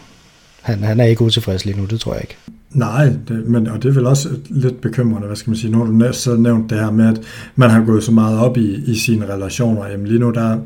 [0.63, 2.37] Han, han er ikke utilfreds lige nu, det tror jeg ikke.
[2.71, 5.85] Nej, det, men, og det er vel også lidt bekymrende, hvad skal man sige, når
[5.85, 7.21] du så nævnt det her med, at
[7.57, 9.87] man har gået så meget op i, i sine relationer.
[9.87, 10.59] Jamen lige nu, der,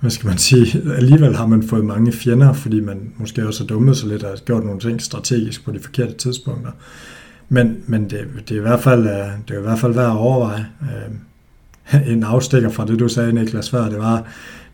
[0.00, 3.66] hvad skal man sige, alligevel har man fået mange fjender, fordi man måske også har
[3.66, 6.70] dummet sig lidt og gjort nogle ting strategisk på de forkerte tidspunkter.
[7.48, 10.10] Men, men det, det, er i hvert fald, øh, det er i hvert fald værd
[10.10, 10.66] at overveje.
[10.82, 14.24] Øh, en afstikker fra det, du sagde, Niklas, før, det var,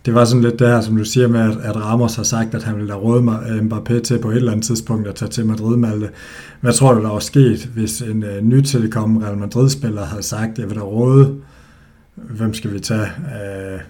[0.06, 2.54] det var sådan lidt det her, som du siger med, at, at Ramos har sagt,
[2.54, 5.28] at han ville have rådet øh, Mbappé til på et eller andet tidspunkt at tage
[5.28, 6.10] til Madrid Malte.
[6.60, 10.58] Hvad tror du, der var sket, hvis en uh, nytilkommen Real Madrid-spiller havde sagt, at
[10.58, 11.36] jeg vil da råde,
[12.14, 13.08] hvem skal vi tage?
[13.16, 13.80] Uh,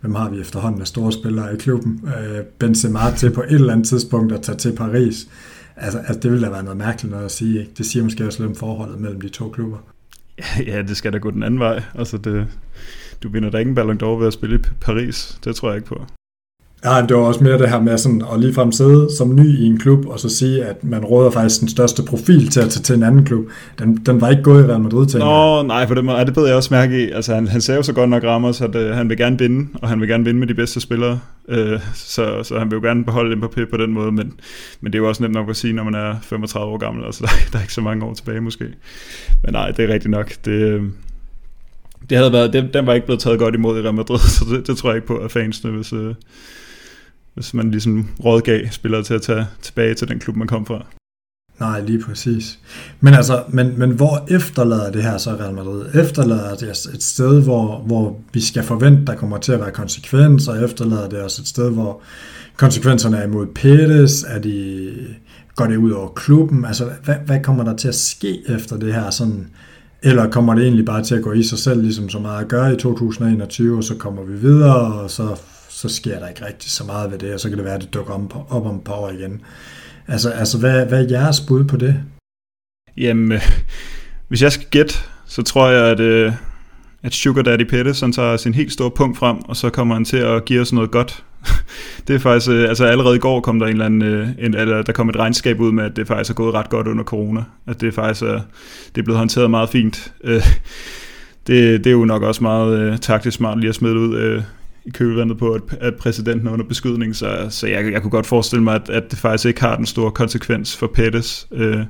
[0.00, 2.08] hvem har vi efterhånden af store spillere i klubben?
[2.18, 5.28] Øh, Benzema til på et eller andet tidspunkt at tage til Paris.
[5.76, 7.60] Altså, altså det ville da være noget mærkeligt noget at sige.
[7.60, 7.72] Ikke?
[7.78, 9.78] Det siger måske også lidt om forholdet mellem de to klubber.
[10.66, 11.82] Ja, det skal da gå den anden vej.
[11.94, 12.46] Altså det,
[13.22, 15.38] du vinder da ikke en Ballon d'Or ved at spille i Paris.
[15.44, 16.06] Det tror jeg ikke på.
[16.84, 19.64] Ja, det var også mere det her med sådan at ligefrem sidde som ny i
[19.66, 22.82] en klub, og så sige, at man råder faktisk den største profil til at tage
[22.82, 23.44] til en anden klub.
[23.78, 25.18] Den, den var ikke gået i Real Madrid til.
[25.18, 27.10] Nå, nej, for det, må, det ved jeg også mærke i.
[27.10, 29.68] Altså, han, han sagde jo så godt nok Ramos, at uh, han vil gerne vinde,
[29.82, 31.20] og han vil gerne vinde med de bedste spillere.
[31.48, 31.56] Uh,
[31.94, 34.32] så, så han vil jo gerne beholde Mbappé på den måde, men,
[34.80, 37.04] men det er jo også nemt nok at sige, når man er 35 år gammel.
[37.04, 38.64] Altså, der, der er ikke så mange år tilbage måske.
[39.44, 40.32] Men nej, det er rigtigt nok.
[40.44, 40.82] Det, øh,
[42.10, 44.44] det havde været, det, den var ikke blevet taget godt imod i Real Madrid, så
[44.50, 46.14] det, det tror jeg ikke på af fansene, hvis, øh,
[47.34, 50.86] hvis man ligesom rådgav spillere til at tage tilbage til den klub, man kom fra.
[51.60, 52.58] Nej, lige præcis.
[53.00, 55.86] Men altså, men, men hvor efterlader det her så Real Madrid?
[55.94, 59.70] Efterlader det os et sted, hvor, hvor vi skal forvente, der kommer til at være
[59.70, 60.64] konsekvenser?
[60.64, 62.02] Efterlader det os et sted, hvor
[62.56, 64.34] konsekvenserne er imod Pérez?
[64.34, 64.92] Er de,
[65.56, 66.64] går det ud over klubben?
[66.64, 69.46] Altså, hvad, hvad kommer der til at ske efter det her sådan
[70.02, 72.48] eller kommer det egentlig bare til at gå i sig selv, ligesom så meget at
[72.48, 75.36] gøre i 2021, og så kommer vi videre, og så,
[75.80, 77.80] så sker der ikke rigtig så meget ved det, og så kan det være, at
[77.80, 79.40] det dukker op, op om et par år igen.
[80.08, 82.00] Altså, altså hvad, hvad er jeres bud på det?
[82.96, 83.50] Jamen, øh,
[84.28, 84.94] hvis jeg skal gætte,
[85.26, 86.32] så tror jeg, at, øh,
[87.02, 90.16] at Sugar Daddy Pettis, tager sin helt store punkt frem, og så kommer han til
[90.16, 91.24] at give os noget godt
[92.08, 94.54] det er faktisk, øh, altså allerede i går kom der en eller anden, øh, en,
[94.54, 97.04] eller der kom et regnskab ud med, at det faktisk er gået ret godt under
[97.04, 97.44] corona.
[97.66, 98.40] At det faktisk er,
[98.94, 100.12] det er blevet håndteret meget fint.
[100.24, 100.42] Øh,
[101.46, 104.42] det, det er jo nok også meget øh, taktisk smart lige at smide ud øh,
[104.84, 108.26] i kølvandet på, at, at præsidenten er under beskydning, så, så jeg, jeg kunne godt
[108.26, 111.46] forestille mig, at, at det faktisk ikke har den store konsekvens for Pettis.
[111.52, 111.84] Øh,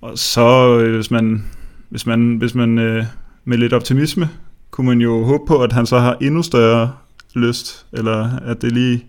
[0.00, 1.44] og så, øh, hvis man,
[1.88, 3.04] hvis man, hvis man øh,
[3.44, 4.28] med lidt optimisme
[4.70, 6.92] kunne man jo håbe på, at han så har endnu større
[7.34, 9.04] lyst, eller at det lige,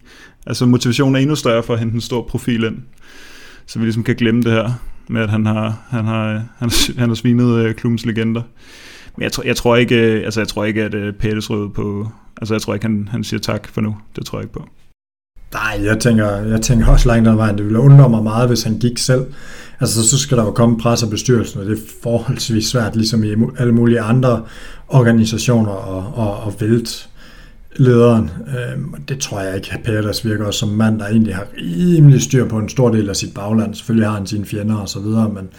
[0.45, 2.77] altså motivationen er endnu større for at hente en stor profil ind,
[3.65, 4.71] så vi ligesom kan glemme det her
[5.09, 8.41] med, at han har, han har, han, han har svinet øh, klubbens legender.
[9.18, 11.70] Men jeg tror, jeg tror ikke, øh, altså jeg tror ikke, at øh, Pæles rød
[11.70, 12.07] på,
[12.41, 13.97] altså jeg tror ikke, han, han siger tak for nu.
[14.16, 14.68] Det tror jeg ikke på.
[15.53, 17.57] Nej, jeg tænker, jeg tænker også langt ad vejen.
[17.57, 19.26] Det ville undre mig meget, hvis han gik selv.
[19.80, 23.24] Altså, så skal der jo komme pres af bestyrelsen, og det er forholdsvis svært, ligesom
[23.24, 24.43] i alle mulige andre
[24.88, 26.91] organisationer, og, og, og vælte
[27.76, 28.30] lederen.
[28.47, 32.22] Øhm, det tror jeg ikke, at Peters virker også som mand, der egentlig har rimelig
[32.22, 33.76] styr på en stor del af sit bagland.
[33.76, 35.49] Selvfølgelig har han sine fjender og så videre, men,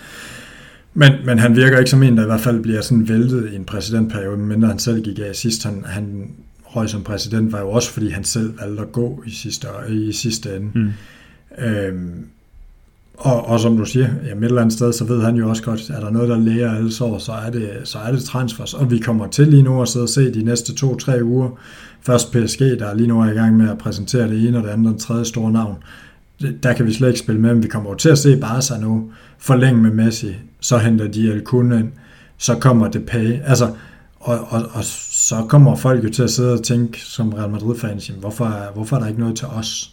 [0.95, 3.57] men, men han virker ikke som en, der i hvert fald bliver sådan væltet i
[3.57, 5.65] en præsidentperiode, mindre han selv gik af sidst.
[5.65, 6.31] Han, han
[6.65, 10.13] røg som præsident, var jo også, fordi han selv valgte at gå i sidste, i
[10.13, 10.71] sidste ende.
[10.75, 10.93] Mm.
[11.65, 12.27] Øhm,
[13.15, 15.63] og, og som du siger, ja, et eller andet sted, så ved han jo også
[15.63, 18.25] godt, at der er noget, der læger alle sår, så er det, så er det
[18.25, 18.75] transfers.
[18.75, 21.59] Og vi kommer til lige nu at sidde og se de næste to-tre uger.
[22.03, 24.71] Først PSG, der lige nu er i gang med at præsentere det ene og det
[24.71, 25.77] andet og det tredje store navn.
[26.63, 28.79] Der kan vi slet ikke spille med, men vi kommer jo til at se Barca
[28.81, 30.37] nu forlænge med Messi.
[30.61, 31.93] Så henter de al ind.
[32.39, 33.41] Så kommer det pay.
[33.45, 33.71] Altså,
[34.21, 38.07] og, og, og, så kommer folk jo til at sidde og tænke som Real Madrid-fans,
[38.07, 39.91] hvorfor, hvorfor er der ikke noget til os?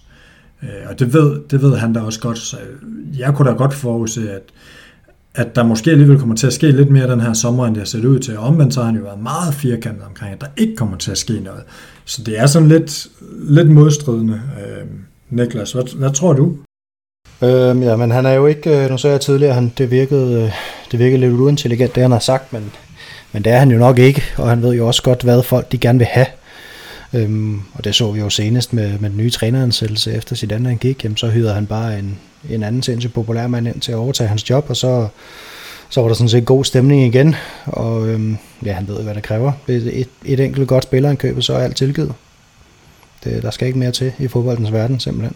[0.63, 2.57] Øh, og det ved, det ved han da også godt, så
[3.17, 4.43] jeg kunne da godt forudse, at,
[5.35, 7.81] at der måske alligevel kommer til at ske lidt mere den her sommer, end det
[7.81, 8.37] har set ud til.
[8.37, 11.17] Omvendt så har han jo været meget firkantet omkring, at der ikke kommer til at
[11.17, 11.63] ske noget.
[12.05, 14.33] Så det er sådan lidt, lidt modstridende.
[14.33, 14.87] Øh,
[15.29, 16.57] Niklas, hvad, hvad tror du?
[17.41, 20.43] Øhm, ja, men han er jo ikke, øh, nu sagde jeg tidligere, han, det, virkede,
[20.43, 20.51] øh,
[20.91, 22.71] det virkede lidt uintelligent, det han har sagt, men,
[23.31, 25.71] men det er han jo nok ikke, og han ved jo også godt, hvad folk
[25.71, 26.25] de gerne vil have.
[27.13, 30.67] Øhm, og det så vi jo senest med, med den nye træneransættelse efter sit andet
[30.67, 32.19] han gik, jamen, så hyrede han bare en,
[32.49, 35.07] en anden sindssygt populær mand ind til at overtage hans job, og så,
[35.89, 37.35] så var der sådan set god stemning igen,
[37.65, 39.51] og øhm, ja, han ved hvad det kræver.
[39.67, 42.13] Et, et, et enkelt godt spillerindkøb, så er alt tilgivet.
[43.23, 45.35] Det, der skal ikke mere til i fodboldens verden, simpelthen.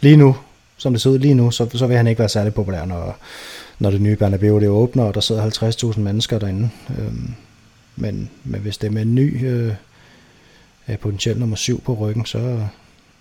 [0.00, 0.36] Lige nu,
[0.84, 3.16] som det ser ud lige nu, så, så vil han ikke være særlig populær, når,
[3.78, 6.70] når det nye Bernabeu det åbner, og der sidder 50.000 mennesker derinde.
[6.98, 7.34] Øhm,
[7.96, 9.72] men, men hvis det er med en ny øh,
[11.00, 12.58] potentielt nummer syv på ryggen, så,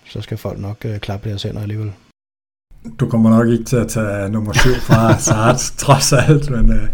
[0.09, 1.91] så skal folk nok øh, klappe deres hænder alligevel.
[2.99, 6.87] Du kommer nok ikke til at tage nummer 7 fra Sart, trods alt, men øh,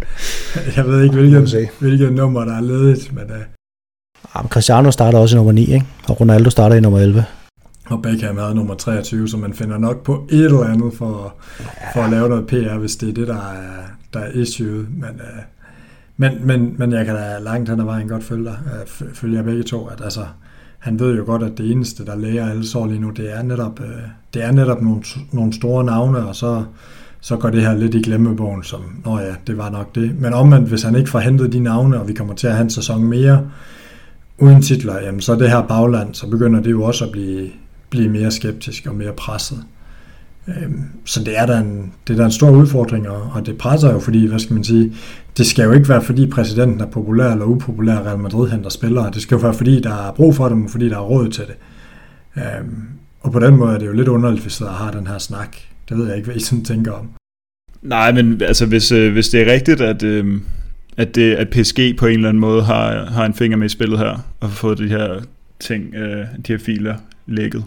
[0.75, 3.13] jeg ved ikke, hvilket, hvilket nummer, der er ledigt.
[3.13, 4.47] Men, øh.
[4.49, 5.85] Cristiano starter også i nummer 9, ikke?
[6.07, 7.25] og Ronaldo starter i nummer 11.
[7.89, 11.33] Og Beckham er nummer 23, så man finder nok på et eller andet for,
[11.93, 13.83] for at lave noget PR, hvis det er det, der er,
[14.13, 14.85] der er issue.
[14.89, 15.41] Men, øh,
[16.17, 19.37] men, men, men jeg kan da langt hen ad vejen godt følge dig, øh, følge
[19.37, 20.25] jer begge to, at altså,
[20.79, 23.41] han ved jo godt, at det eneste, der læger alle sår lige nu, det er
[23.41, 24.01] netop, øh,
[24.33, 26.63] det er netop nogle, nogle store navne, og så,
[27.21, 30.21] så går det her lidt i glemmebogen, som, nå ja, det var nok det.
[30.21, 32.63] Men omvendt, hvis han ikke får hentet de navne, og vi kommer til at have
[32.63, 33.47] en sæson mere
[34.37, 37.49] uden titler, jamen så det her bagland, så begynder det jo også at blive,
[37.89, 39.63] blive mere skeptisk og mere presset.
[40.47, 43.91] Øhm, så det er da en, det er da en stor udfordring, og det presser
[43.91, 44.93] jo, fordi, hvad skal man sige,
[45.37, 49.11] det skal jo ikke være, fordi præsidenten er populær eller upopulær, Real Madrid henter spillere.
[49.13, 51.29] Det skal jo være, fordi der er brug for dem, og fordi der er råd
[51.29, 51.55] til det.
[52.37, 52.83] Øhm,
[53.21, 55.57] og på den måde er det jo lidt underligt, hvis der har den her snak.
[55.89, 57.09] Det ved jeg ikke, hvad I sådan tænker om.
[57.81, 60.41] Nej, men altså, hvis, øh, hvis det er rigtigt, at, øh,
[60.97, 63.69] at, det, at PSG på en eller anden måde har, har en finger med i
[63.69, 65.21] spillet her, og har fået de her
[65.59, 66.95] ting, øh, de her filer
[67.29, 67.63] lækket,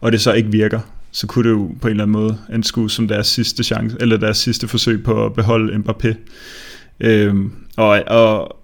[0.00, 0.80] og det så ikke virker,
[1.10, 4.16] så kunne det jo på en eller anden måde anskue som deres sidste chance, eller
[4.16, 6.14] deres sidste forsøg på at beholde Mbappé.
[7.00, 8.56] Øhm, og, og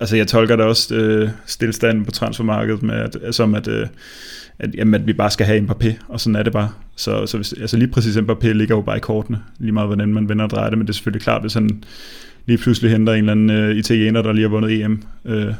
[0.00, 3.86] altså jeg tolker da også øh, stillstanden på transfermarkedet med, at, altså, som at, øh,
[4.58, 6.70] at, jamen, at vi bare skal have Mbappé, og sådan er det bare.
[6.96, 10.12] Så, så hvis, altså lige præcis Mbappé ligger jo bare i kortene, lige meget hvordan
[10.12, 11.84] man vender og drejer det, men det er selvfølgelig klart, hvis han
[12.46, 15.54] lige pludselig henter en eller anden øh, italiener, der lige har vundet EM, øh,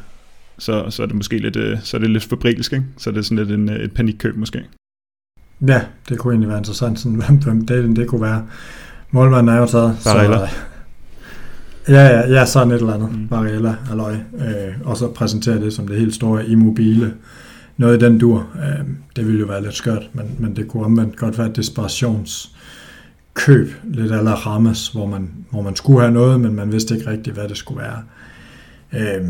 [0.59, 2.85] så, så er det måske lidt, øh, så er det lidt fabrilsk, ikke?
[2.97, 4.65] så er det sådan lidt en, et panikkøb måske.
[5.67, 8.47] Ja, det kunne egentlig være interessant, sådan, hvem, hvem det, det kunne være.
[9.11, 9.97] Målmanden er jo taget.
[10.05, 10.39] Barella.
[10.39, 10.47] Så,
[11.89, 13.13] ja, ja, ja, sådan et eller andet.
[13.13, 13.29] Mm.
[13.29, 14.13] Barella, Aloy.
[14.13, 17.15] Øh, og så præsentere det som det helt store immobile.
[17.77, 18.47] Noget i den dur.
[18.57, 18.87] Øh,
[19.17, 23.73] det ville jo være lidt skørt, men, men det kunne omvendt godt være et desperationskøb.
[23.85, 27.37] Lidt eller Rames, hvor man, hvor man skulle have noget, men man vidste ikke rigtigt,
[27.37, 28.03] hvad det skulle være.
[28.93, 29.27] Øh,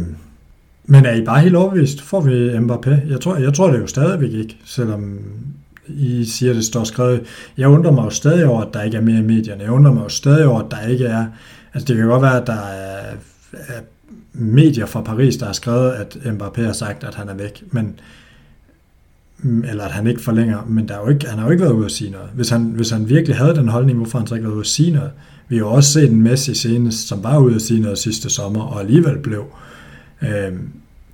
[0.90, 2.02] men er I bare helt overbevist?
[2.02, 3.10] Får vi Mbappé?
[3.10, 5.18] Jeg tror, jeg tror det jo stadigvæk ikke, selvom
[5.88, 7.22] i siger, det står skrevet.
[7.56, 9.62] Jeg undrer mig jo stadig over, at der ikke er mere i medierne.
[9.62, 11.26] Jeg undrer mig jo stadig over, at der ikke er...
[11.74, 13.14] Altså det kan godt være, at der er,
[13.52, 13.80] er
[14.32, 18.00] medier fra Paris, der har skrevet, at Mbappé har sagt, at han er væk, men
[19.44, 21.72] eller at han ikke forlænger, men der er jo ikke, han har jo ikke været
[21.72, 22.28] ude at sige noget.
[22.34, 24.66] Hvis han, hvis han virkelig havde den holdning, hvorfor han så ikke været ude at
[24.66, 25.10] sige noget?
[25.48, 28.30] Vi har jo også set en Messi senest, som var ude at sige noget sidste
[28.30, 29.44] sommer, og alligevel blev.
[30.22, 30.52] Øh,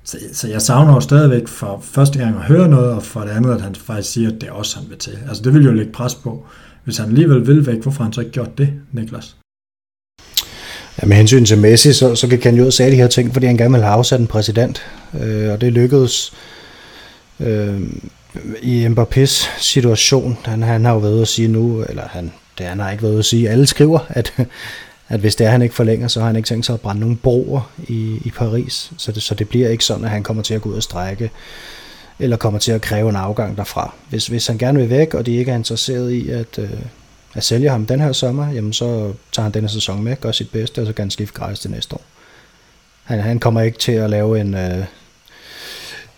[0.07, 3.31] Så, så jeg savner jo stadigvæk for første gang at høre noget, og for det
[3.31, 5.19] andet, at han faktisk siger, at det er også han vil til.
[5.29, 6.47] Altså det vil jo lægge pres på.
[6.85, 9.37] Hvis han alligevel vil væk, hvorfor har han så ikke gjort det, Niklas?
[11.03, 13.47] Ja, med hensyn til Messi, så, så kan Ken jo sige de her ting, fordi
[13.47, 14.83] han gerne vil have afsat en præsident,
[15.23, 16.33] øh, og det lykkedes
[17.41, 17.81] øh,
[18.63, 20.39] i Mbappés situation.
[20.45, 23.03] Han, han har jo været ude at sige nu, eller han, det han har ikke
[23.03, 24.33] været ude at sige, alle skriver, at,
[25.09, 27.01] at hvis det er, han ikke forlænger, så har han ikke tænkt sig at brænde
[27.01, 28.93] nogle broer i, i Paris.
[28.99, 30.83] Så det, så det bliver ikke sådan, at han kommer til at gå ud og
[30.83, 31.31] strække,
[32.19, 33.95] eller kommer til at kræve en afgang derfra.
[34.09, 36.71] Hvis, hvis han gerne vil væk, og de ikke er interesseret i at, øh,
[37.35, 40.51] at sælge ham den her sommer, jamen så tager han denne sæson med, gør sit
[40.51, 42.03] bedste, og så kan han skifte gratis til næste år.
[43.05, 44.85] Han, han kommer ikke til at lave en, øh,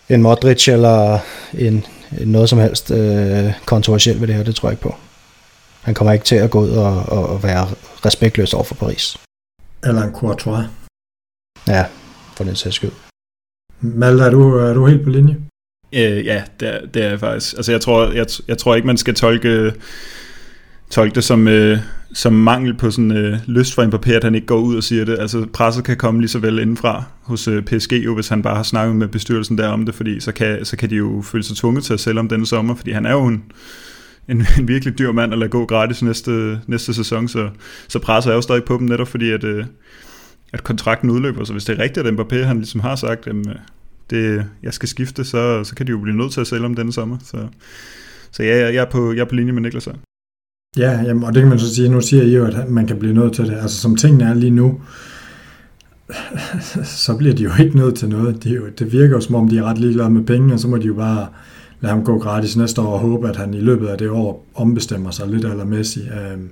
[0.09, 1.19] en Modric eller
[1.53, 4.95] en, noget som helst øh, kontroversielt ved det her, det tror jeg ikke på.
[5.87, 7.67] Han kommer ikke til at gå ud og, og, være
[8.05, 9.17] respektløs over for Paris.
[9.83, 10.65] Eller en Courtois.
[11.67, 11.85] Ja,
[12.35, 12.91] for den sags skyld.
[13.81, 15.37] Malte, er du, er du helt på linje?
[15.93, 17.55] Øh, ja, det er, det er jeg faktisk.
[17.57, 19.73] Altså, jeg tror, jeg, jeg tror ikke, man skal tolke,
[20.89, 21.79] tolke det som, øh,
[22.13, 25.05] som mangel på sådan øh, lyst for Mbappé, at han ikke går ud og siger
[25.05, 25.19] det.
[25.19, 28.55] Altså, presset kan komme lige så vel indenfra hos øh, PSG, jo, hvis han bare
[28.55, 31.43] har snakket med bestyrelsen der om det, fordi så kan, så kan de jo føle
[31.43, 33.43] sig tvunget til at sælge om denne sommer, fordi han er jo en,
[34.29, 37.49] en, en virkelig dyr mand at lade gå gratis næste, næste sæson, så,
[37.87, 39.65] så presser er jo stadig på dem netop fordi, at, øh,
[40.53, 41.43] at kontrakten udløber.
[41.43, 43.55] Så hvis det er rigtigt, at Mbappé han ligesom har sagt, at øh,
[44.09, 46.75] det, jeg skal skifte, så, så kan de jo blive nødt til at sælge om
[46.75, 47.17] denne sommer.
[47.23, 47.47] Så,
[48.31, 49.93] så ja, jeg, jeg, er på, jeg er på linje med Niklas her.
[50.77, 52.99] Ja, jamen, og det kan man så sige, nu siger I jo, at man kan
[52.99, 53.53] blive nødt til det.
[53.53, 54.81] Altså som tingene er lige nu,
[57.05, 58.43] så bliver de jo ikke nødt til noget.
[58.43, 60.67] Det, jo, det virker jo som om, de er ret ligeglade med penge, og så
[60.67, 61.27] må de jo bare
[61.81, 64.45] lade ham gå gratis næste år og håbe, at han i løbet af det år
[64.55, 66.05] ombestemmer sig lidt allermæssigt.
[66.05, 66.49] Øhm,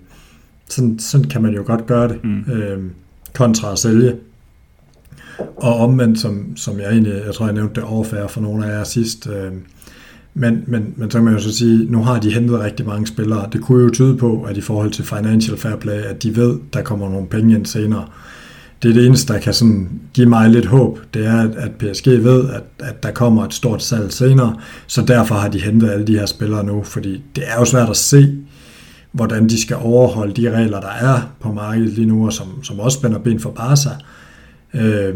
[0.70, 2.52] sådan, sådan kan man jo godt gøre det, mm.
[2.52, 2.92] øhm,
[3.34, 4.16] kontra at sælge.
[5.56, 8.78] Og omvendt, som, som jeg egentlig, jeg tror jeg nævnte det overfærd for nogle af
[8.78, 9.62] jer sidst, øhm,
[10.34, 13.08] men, men, men så kan man jo så sige, nu har de hentet rigtig mange
[13.08, 13.50] spillere.
[13.54, 16.60] Det kunne jo tyde på, at i forhold til financial fair play, at de ved,
[16.74, 18.06] der kommer nogle penge ind senere
[18.84, 22.08] det er det eneste, der kan sådan give mig lidt håb, det er, at PSG
[22.08, 24.56] ved, at, at der kommer et stort salg senere,
[24.88, 27.90] så derfor har de hentet alle de her spillere nu, fordi det er jo svært
[27.90, 28.38] at se,
[29.12, 32.80] hvordan de skal overholde de regler, der er på markedet lige nu, og som, som
[32.80, 33.90] også spænder ben for Barca,
[34.74, 35.16] øh,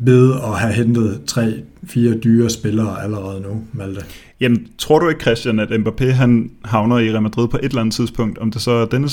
[0.00, 4.00] ved at have hentet tre, fire dyre spillere allerede nu, Malte.
[4.40, 7.80] Jamen, tror du ikke, Christian, at Mbappé han havner i Real Madrid på et eller
[7.80, 9.08] andet tidspunkt, om det så er denne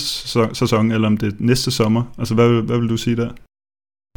[0.53, 2.03] sæson, eller om det er næste sommer?
[2.17, 3.30] Altså, hvad, hvad vil du sige der?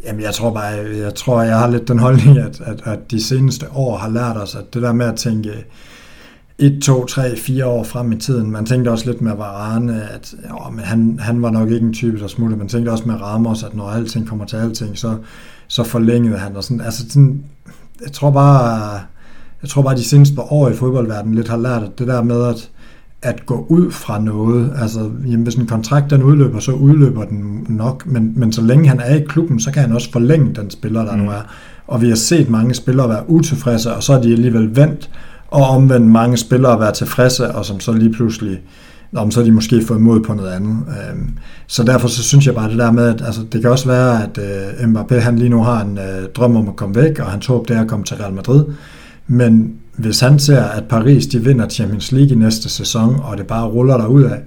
[0.07, 0.64] Jamen, jeg tror bare,
[0.96, 4.36] jeg tror, jeg har lidt den holdning, at, at, at de seneste år har lært
[4.36, 5.64] os, at det der med at tænke
[6.59, 10.34] 1, 2, 3, 4 år frem i tiden, man tænkte også lidt med Varane, at
[10.50, 12.59] jo, men han, han var nok ikke en type, der smuttede.
[12.59, 15.16] Man tænkte også med Ramos, at når alting kommer til alting, så,
[15.68, 16.57] så forlængede han.
[16.57, 17.44] Og sådan, altså sådan,
[18.05, 19.00] jeg tror bare,
[19.62, 22.44] jeg tror bare, de seneste år i fodboldverdenen lidt har lært, at det der med,
[22.46, 22.70] at
[23.23, 24.73] at gå ud fra noget.
[24.81, 28.89] Altså, jamen, hvis en kontrakt den udløber, så udløber den nok, men, men så længe
[28.89, 31.23] han er i klubben, så kan han også forlænge den spiller, der mm.
[31.23, 31.41] nu er.
[31.87, 35.11] Og vi har set mange spillere være utilfredse, og så er de alligevel vendt,
[35.51, 38.61] og omvendt mange spillere være tilfredse, og som så lige pludselig,
[39.16, 40.77] om så er de måske fået mod på noget andet.
[40.89, 41.31] Øhm,
[41.66, 44.23] så derfor så synes jeg bare det der med, at altså, det kan også være,
[44.23, 47.27] at uh, Mbappé han lige nu har en uh, drøm om at komme væk, og
[47.27, 48.64] hans håb det er at komme til Real Madrid.
[49.27, 53.46] Men hvis han ser, at Paris de vinder Champions League i næste sæson, og det
[53.46, 54.40] bare ruller der ud af,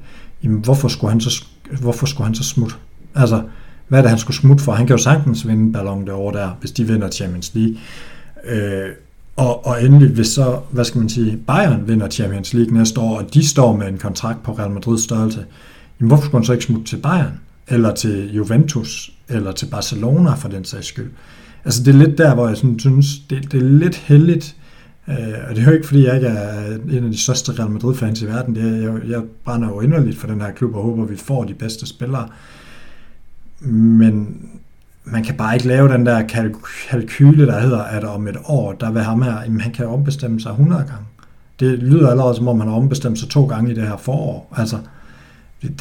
[0.44, 1.46] jamen hvorfor skulle han så,
[1.82, 2.76] hvorfor skulle han så smutte?
[3.16, 3.42] Altså,
[3.88, 4.72] hvad er det, han skulle smutte for?
[4.72, 7.76] Han kan jo sagtens vinde Ballon d'Or der, hvis de vinder Champions League.
[8.46, 8.90] Øh,
[9.36, 13.18] og, og endelig, hvis så, hvad skal man sige, Bayern vinder Champions League næste år,
[13.18, 15.46] og de står med en kontrakt på Real Madrid størrelse,
[16.00, 17.40] jamen hvorfor skulle han så ikke smutte til Bayern?
[17.68, 19.12] Eller til Juventus?
[19.30, 21.12] Eller til Barcelona for den sags skyld?
[21.66, 24.56] Altså det er lidt der, hvor jeg sådan synes, det, det er lidt heldigt,
[25.08, 25.16] Øh,
[25.50, 28.22] og det er jo ikke, fordi jeg ikke er en af de største Real Madrid-fans
[28.22, 28.56] i verden.
[28.56, 31.18] Det er, jeg, jeg brænder jo inderligt for den her klub og håber, at vi
[31.18, 32.28] får de bedste spillere.
[33.60, 34.38] Men
[35.04, 36.22] man kan bare ikke lave den der
[36.90, 40.42] kalkyle, der hedder, at om et år, der vil ham her, jamen, han kan ombestemme
[40.42, 41.06] sig 100 gange.
[41.60, 44.54] Det lyder allerede, som om han har ombestemt sig to gange i det her forår.
[44.58, 44.78] Altså,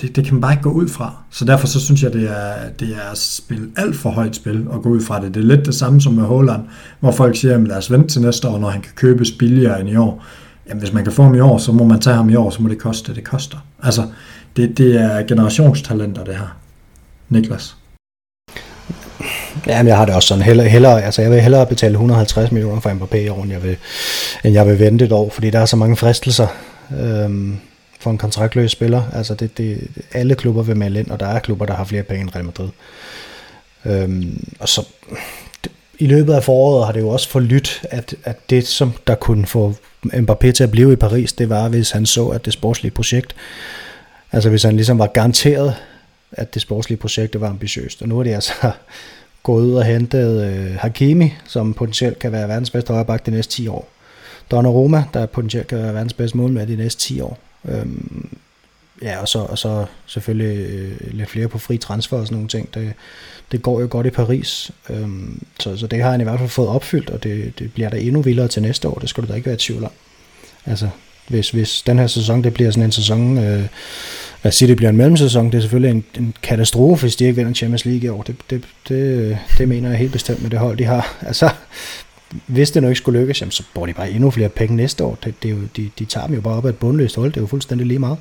[0.01, 1.16] det, det kan man bare ikke gå ud fra.
[1.30, 4.68] Så derfor så synes jeg, det er, det er at spille alt for højt spil
[4.68, 5.35] og gå ud fra det.
[5.35, 6.62] Det er lidt det samme som med Holland,
[7.01, 9.80] hvor folk siger, at lad os vente til næste år, når han kan købes billigere
[9.80, 10.24] end i år.
[10.68, 12.51] Jamen hvis man kan få ham i år, så må man tage ham i år,
[12.51, 13.59] så må det koste det, det koster.
[13.82, 14.07] Altså,
[14.57, 16.57] det, det er generationstalenter, det her.
[17.28, 17.76] Niklas?
[19.66, 20.45] Jamen, jeg har det også sådan.
[20.45, 23.62] Hellere, hellere, altså, jeg vil hellere betale 150 millioner for Mbappé i år, end jeg
[23.62, 23.76] vil,
[24.45, 26.47] end jeg vil vente et år, fordi der er så mange fristelser.
[27.01, 27.57] Øhm,
[28.05, 29.03] for en kontraktløs spiller.
[29.13, 32.03] Altså det, det, alle klubber vil melde ind, og der er klubber, der har flere
[32.03, 32.69] penge end Real Madrid.
[33.85, 34.87] Øhm, og så,
[35.65, 39.15] det, i løbet af foråret har det jo også forlydt, at, at det, som der
[39.15, 39.75] kunne få
[40.07, 43.37] Mbappé til at blive i Paris, det var, hvis han så, at det sportslige projekt,
[44.33, 45.75] altså hvis han ligesom var garanteret,
[46.33, 48.03] at det sportslige projekt det var ambitiøst.
[48.03, 48.53] Og nu er det altså
[49.43, 53.53] gået ud og hentet øh, Hakimi, som potentielt kan være verdens bedste højreback de næste
[53.53, 53.89] 10 år.
[54.51, 57.39] Donnarumma, der potentielt kan være verdens bedste målmand de næste 10 år.
[57.69, 58.29] Øhm,
[59.03, 62.49] ja, og så, og så selvfølgelig øh, lidt flere på fri transfer og sådan nogle
[62.49, 62.75] ting.
[62.75, 62.93] Det,
[63.53, 66.51] det går jo godt i Paris, øhm, så, så det har han i hvert fald
[66.51, 69.29] fået opfyldt, og det, det bliver der endnu vildere til næste år, det skal du
[69.29, 69.91] da ikke være i tvivl om.
[70.67, 70.89] Altså,
[71.29, 73.69] hvis, hvis den her sæson, det bliver sådan en sæson, øh, lad
[74.45, 77.37] os sige, det bliver en mellemsæson, det er selvfølgelig en, en katastrofe, hvis de ikke
[77.37, 78.23] vinder Champions League i år.
[78.23, 81.17] Det, det, det, det mener jeg helt bestemt med det hold, de har.
[81.27, 81.51] Altså,
[82.47, 85.05] hvis det nu ikke skulle lykkes, jamen, så får de bare endnu flere penge næste
[85.05, 85.18] år.
[85.24, 87.32] Det, det er jo, de, de tager dem jo bare op af et bundløst hold,
[87.32, 88.18] det er jo fuldstændig lige meget.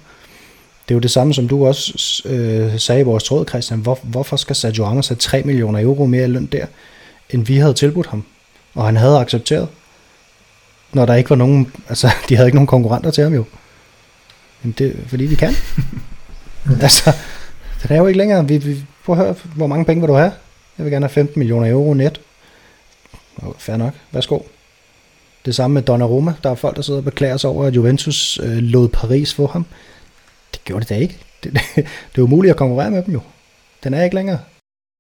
[0.88, 3.80] Det er jo det samme, som du også øh, sagde i vores tråd, Christian.
[3.80, 6.66] Hvor, hvorfor skal Sergio Ramos have 3 millioner euro mere i løn der,
[7.30, 8.24] end vi havde tilbudt ham?
[8.76, 9.68] Og han havde accepteret.
[10.94, 13.46] Når der ikke var nogen, altså de havde ikke nogen konkurrenter til ham jo.
[14.64, 15.54] Men det fordi vi kan.
[16.82, 17.12] altså,
[17.84, 18.48] det er jo ikke længere.
[18.48, 20.32] Vi, vi, prøv at høre, hvor mange penge vil du have?
[20.78, 22.22] Jeg vil gerne have 15 millioner euro net.
[23.58, 23.94] Fair nok.
[24.12, 24.40] Værsgo.
[25.46, 26.34] Det samme med Donnarumma.
[26.44, 29.48] Der er folk, der sidder og beklager sig over, at Juventus øh, lod Paris få
[29.48, 29.66] ham.
[30.52, 31.18] Det gjorde det da ikke.
[31.44, 31.62] Det, det,
[32.12, 33.20] det er umuligt at konkurrere med dem jo.
[33.84, 34.40] Den er ikke længere.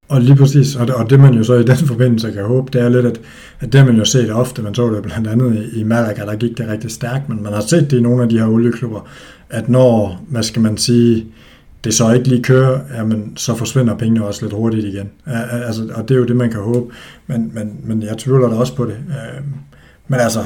[0.08, 2.72] Og lige præcis, og det, og det man jo så i den forbindelse kan håbe,
[2.74, 3.22] det er lidt, at,
[3.60, 6.36] at det man jo set ofte, man så det blandt andet i, i Malaga, der
[6.36, 9.08] gik det rigtig stærkt, men man har set det i nogle af de her olieklubber,
[9.50, 11.26] at når, hvad skal man sige,
[11.84, 15.10] det så ikke lige kører, jamen, så forsvinder pengene også lidt hurtigt igen.
[15.26, 16.94] Altså, og det er jo det, man kan håbe,
[17.28, 18.94] men, men, men jeg tvivler da også på det.
[18.94, 19.54] Øhm,
[20.08, 20.46] men altså,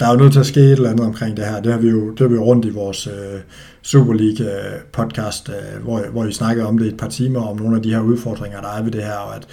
[0.00, 1.60] der er jo nødt til at ske et eller andet omkring det her.
[1.60, 3.40] Det har vi jo, det har vi jo rundt i vores øh,
[3.82, 7.56] Super League-podcast, øh, øh, hvor, hvor vi snakkede om det i et par timer, om
[7.56, 9.46] nogle af de her udfordringer, der er ved det her, og at,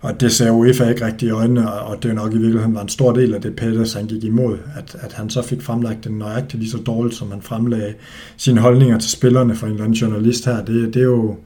[0.00, 2.82] og det ser UEFA ikke rigtig i øjnene, og det er nok i virkeligheden var
[2.82, 6.04] en stor del af det, Peters han gik imod, at, at han så fik fremlagt
[6.04, 7.94] den nøjagtigt lige så dårligt, som han fremlagde
[8.36, 10.64] sine holdninger til spillerne for en eller anden journalist her.
[10.64, 11.36] Det, det, er, jo,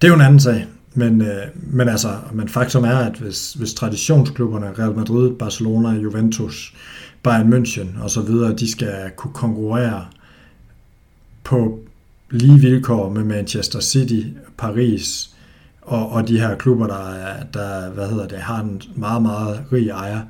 [0.00, 0.66] det er jo en anden sag.
[0.94, 6.74] Men, øh, men altså, men faktum er, at hvis, hvis traditionsklubberne, Real Madrid, Barcelona, Juventus,
[7.22, 10.04] Bayern München og så videre, de skal kunne konkurrere
[11.44, 11.78] på
[12.30, 14.22] lige vilkår med Manchester City,
[14.58, 15.29] Paris
[15.82, 17.04] og, og de her klubber, der,
[17.54, 20.20] der hvad hedder det, har en meget, meget rig ejer,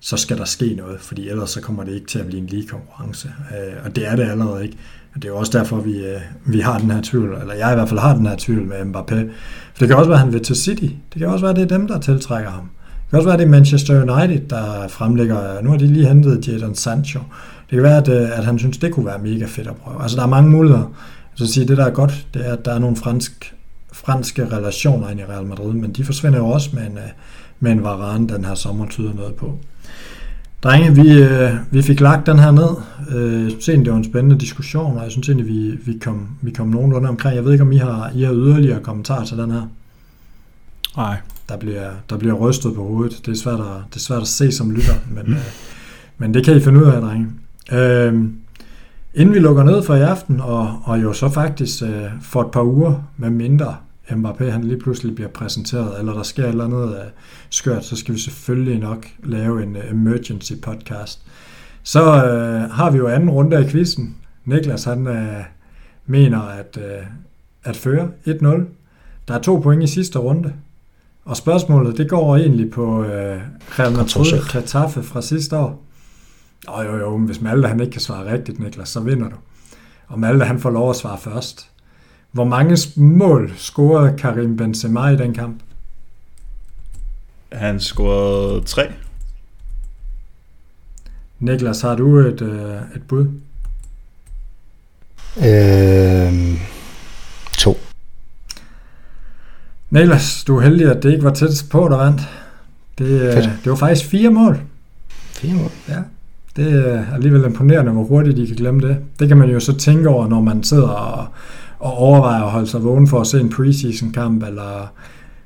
[0.00, 2.46] så skal der ske noget, fordi ellers så kommer det ikke til at blive en
[2.46, 3.28] lige konkurrence.
[3.28, 4.76] Øh, og det er det allerede ikke.
[5.14, 7.72] Og det er jo også derfor, vi, øh, vi har den her tvivl, eller jeg
[7.72, 9.16] i hvert fald har den her tvivl med Mbappé.
[9.74, 10.84] For det kan også være, at han vil til City.
[10.84, 12.70] Det kan også være, at det er dem, der tiltrækker ham.
[12.86, 16.08] Det kan også være, at det er Manchester United, der fremlægger, nu har de lige
[16.08, 17.20] hentet Jadon Sancho.
[17.70, 20.02] Det kan være, at, øh, at han synes, det kunne være mega fedt at prøve.
[20.02, 20.92] Altså, der er mange muligheder.
[21.34, 23.54] Så at sige, det, der er godt, det er, at der er nogle fransk,
[23.92, 27.04] franske relationer ind i Real Madrid, men de forsvinder jo også med en, øh,
[27.60, 29.58] med en Varane den her sommer tyder noget på.
[30.62, 32.68] Drenge, vi, øh, vi fik lagt den her ned.
[33.42, 36.50] Jeg synes det var en spændende diskussion, og jeg synes egentlig, vi, vi, kom, vi
[36.50, 37.36] kom nogenlunde omkring.
[37.36, 39.62] Jeg ved ikke, om I har, I har yderligere kommentarer til den her.
[40.96, 41.16] Nej,
[41.48, 43.26] der bliver, der bliver rystet på hovedet.
[43.26, 45.38] Det er svært at, det er svært at se som lytter, men, øh,
[46.18, 47.26] men det kan I finde ud af, drenge.
[47.72, 48.24] Øh,
[49.16, 52.50] inden vi lukker ned for i aften, og, og jo så faktisk øh, for et
[52.50, 53.76] par uger med mindre
[54.10, 57.04] Mbappé han lige pludselig bliver præsenteret, eller der sker et eller andet øh,
[57.50, 61.20] skørt, så skal vi selvfølgelig nok lave en uh, emergency podcast.
[61.82, 64.16] Så øh, har vi jo anden runde af quizzen.
[64.44, 65.44] Niklas han øh,
[66.06, 67.06] mener at, øh,
[67.64, 68.46] at føre 1-0.
[69.28, 70.52] Der er to point i sidste runde.
[71.24, 73.40] Og spørgsmålet, det går egentlig på øh,
[73.78, 75.85] Real Madrid Getafe fra sidste år.
[76.66, 79.36] Og jo, jo, hvis Malte han ikke kan svare rigtigt, Niklas, så vinder du.
[80.08, 81.70] Og Malte han får lov at svare først.
[82.32, 85.62] Hvor mange mål scorede Karim Benzema i den kamp?
[87.52, 88.92] Han scorede tre.
[91.38, 93.26] Niklas, har du et, øh, et bud?
[95.38, 96.60] Øh,
[97.58, 97.78] to.
[99.90, 102.20] Niklas, du er heldig, at det ikke var tæt på, der vandt.
[102.98, 104.60] Det, øh, det var faktisk fire mål.
[105.08, 105.70] Fire mål?
[105.88, 106.02] Ja.
[106.56, 108.96] Det er alligevel imponerende, hvor hurtigt de kan glemme det.
[109.18, 111.26] Det kan man jo så tænke over, når man sidder og,
[111.78, 114.92] og overvejer at holde sig vågen for at se en preseason kamp, eller,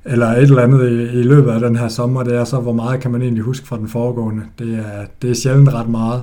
[0.05, 2.23] eller et eller andet i, i løbet af den her sommer.
[2.23, 4.43] Det er så, hvor meget kan man egentlig huske fra den foregående.
[4.59, 6.23] Det er, det er sjældent ret meget.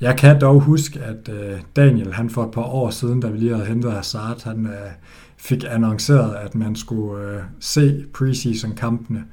[0.00, 3.38] Jeg kan dog huske, at øh, Daniel, han for et par år siden, da vi
[3.38, 4.90] lige havde hentet Hazard, han, øh,
[5.38, 9.24] fik annonceret, at man skulle øh, se preseason-kampene,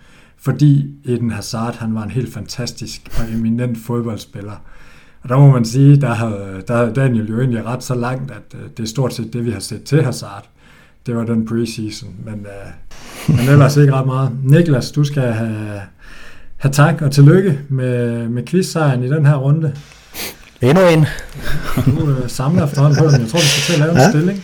[0.41, 4.61] fordi Eden Hazard han var en helt fantastisk og eminent fodboldspiller.
[5.23, 8.31] Og der må man sige, der havde, der havde Daniel jo egentlig ret så langt,
[8.31, 10.45] at øh, det er stort set det, vi har set til Hazard.
[11.05, 14.31] Det var den preseason, men, øh, men ellers ikke ret meget.
[14.43, 15.81] Niklas, du skal have,
[16.57, 19.75] have tak og tillykke med, med quiz-sejren i den her runde.
[20.61, 21.05] Endnu en.
[21.85, 23.21] Du øh, samler efterhånden på dem.
[23.21, 24.09] Jeg tror, vi skal til at lave en Ja.
[24.09, 24.43] stilling.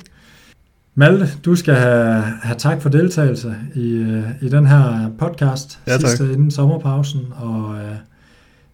[0.97, 5.91] Malte, du skal have, have tak for deltagelse i, øh, i den her podcast Ja,
[5.91, 6.01] tak.
[6.01, 7.21] sidste inden sommerpausen.
[7.35, 7.95] Og øh,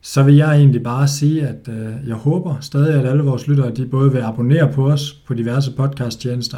[0.01, 3.72] så vil jeg egentlig bare sige, at øh, jeg håber stadig, at alle vores lyttere
[3.76, 6.57] de både vil abonnere på os på diverse podcasttjenester,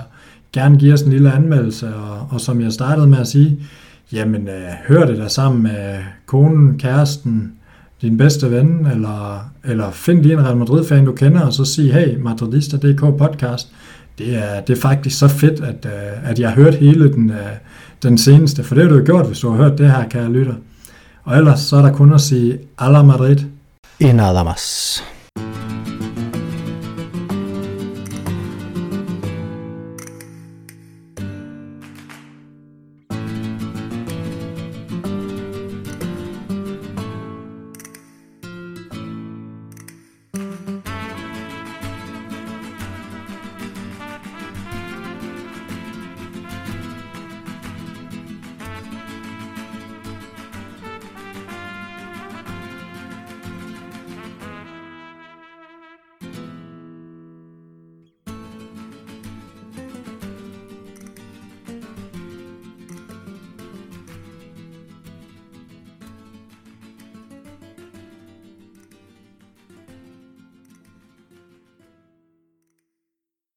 [0.53, 3.59] gerne give os en lille anmeldelse, og, og som jeg startede med at sige,
[4.14, 7.53] jamen øh, hør det der sammen med konen, kæresten,
[8.01, 11.93] din bedste ven, eller, eller find lige en Real Madrid-fan, du kender, og så sig,
[11.93, 13.72] hey, Madridista.dk podcast,
[14.18, 17.30] det er, det er faktisk så fedt, at, øh, at jeg har hørt hele den,
[17.30, 17.38] øh,
[18.03, 20.32] den seneste, for det har du jo gjort, hvis du har hørt det her, kære
[20.32, 20.53] lytter.
[21.24, 23.38] Og ellers så er der kun at sige, Alla Madrid.
[24.01, 25.03] Y nada más.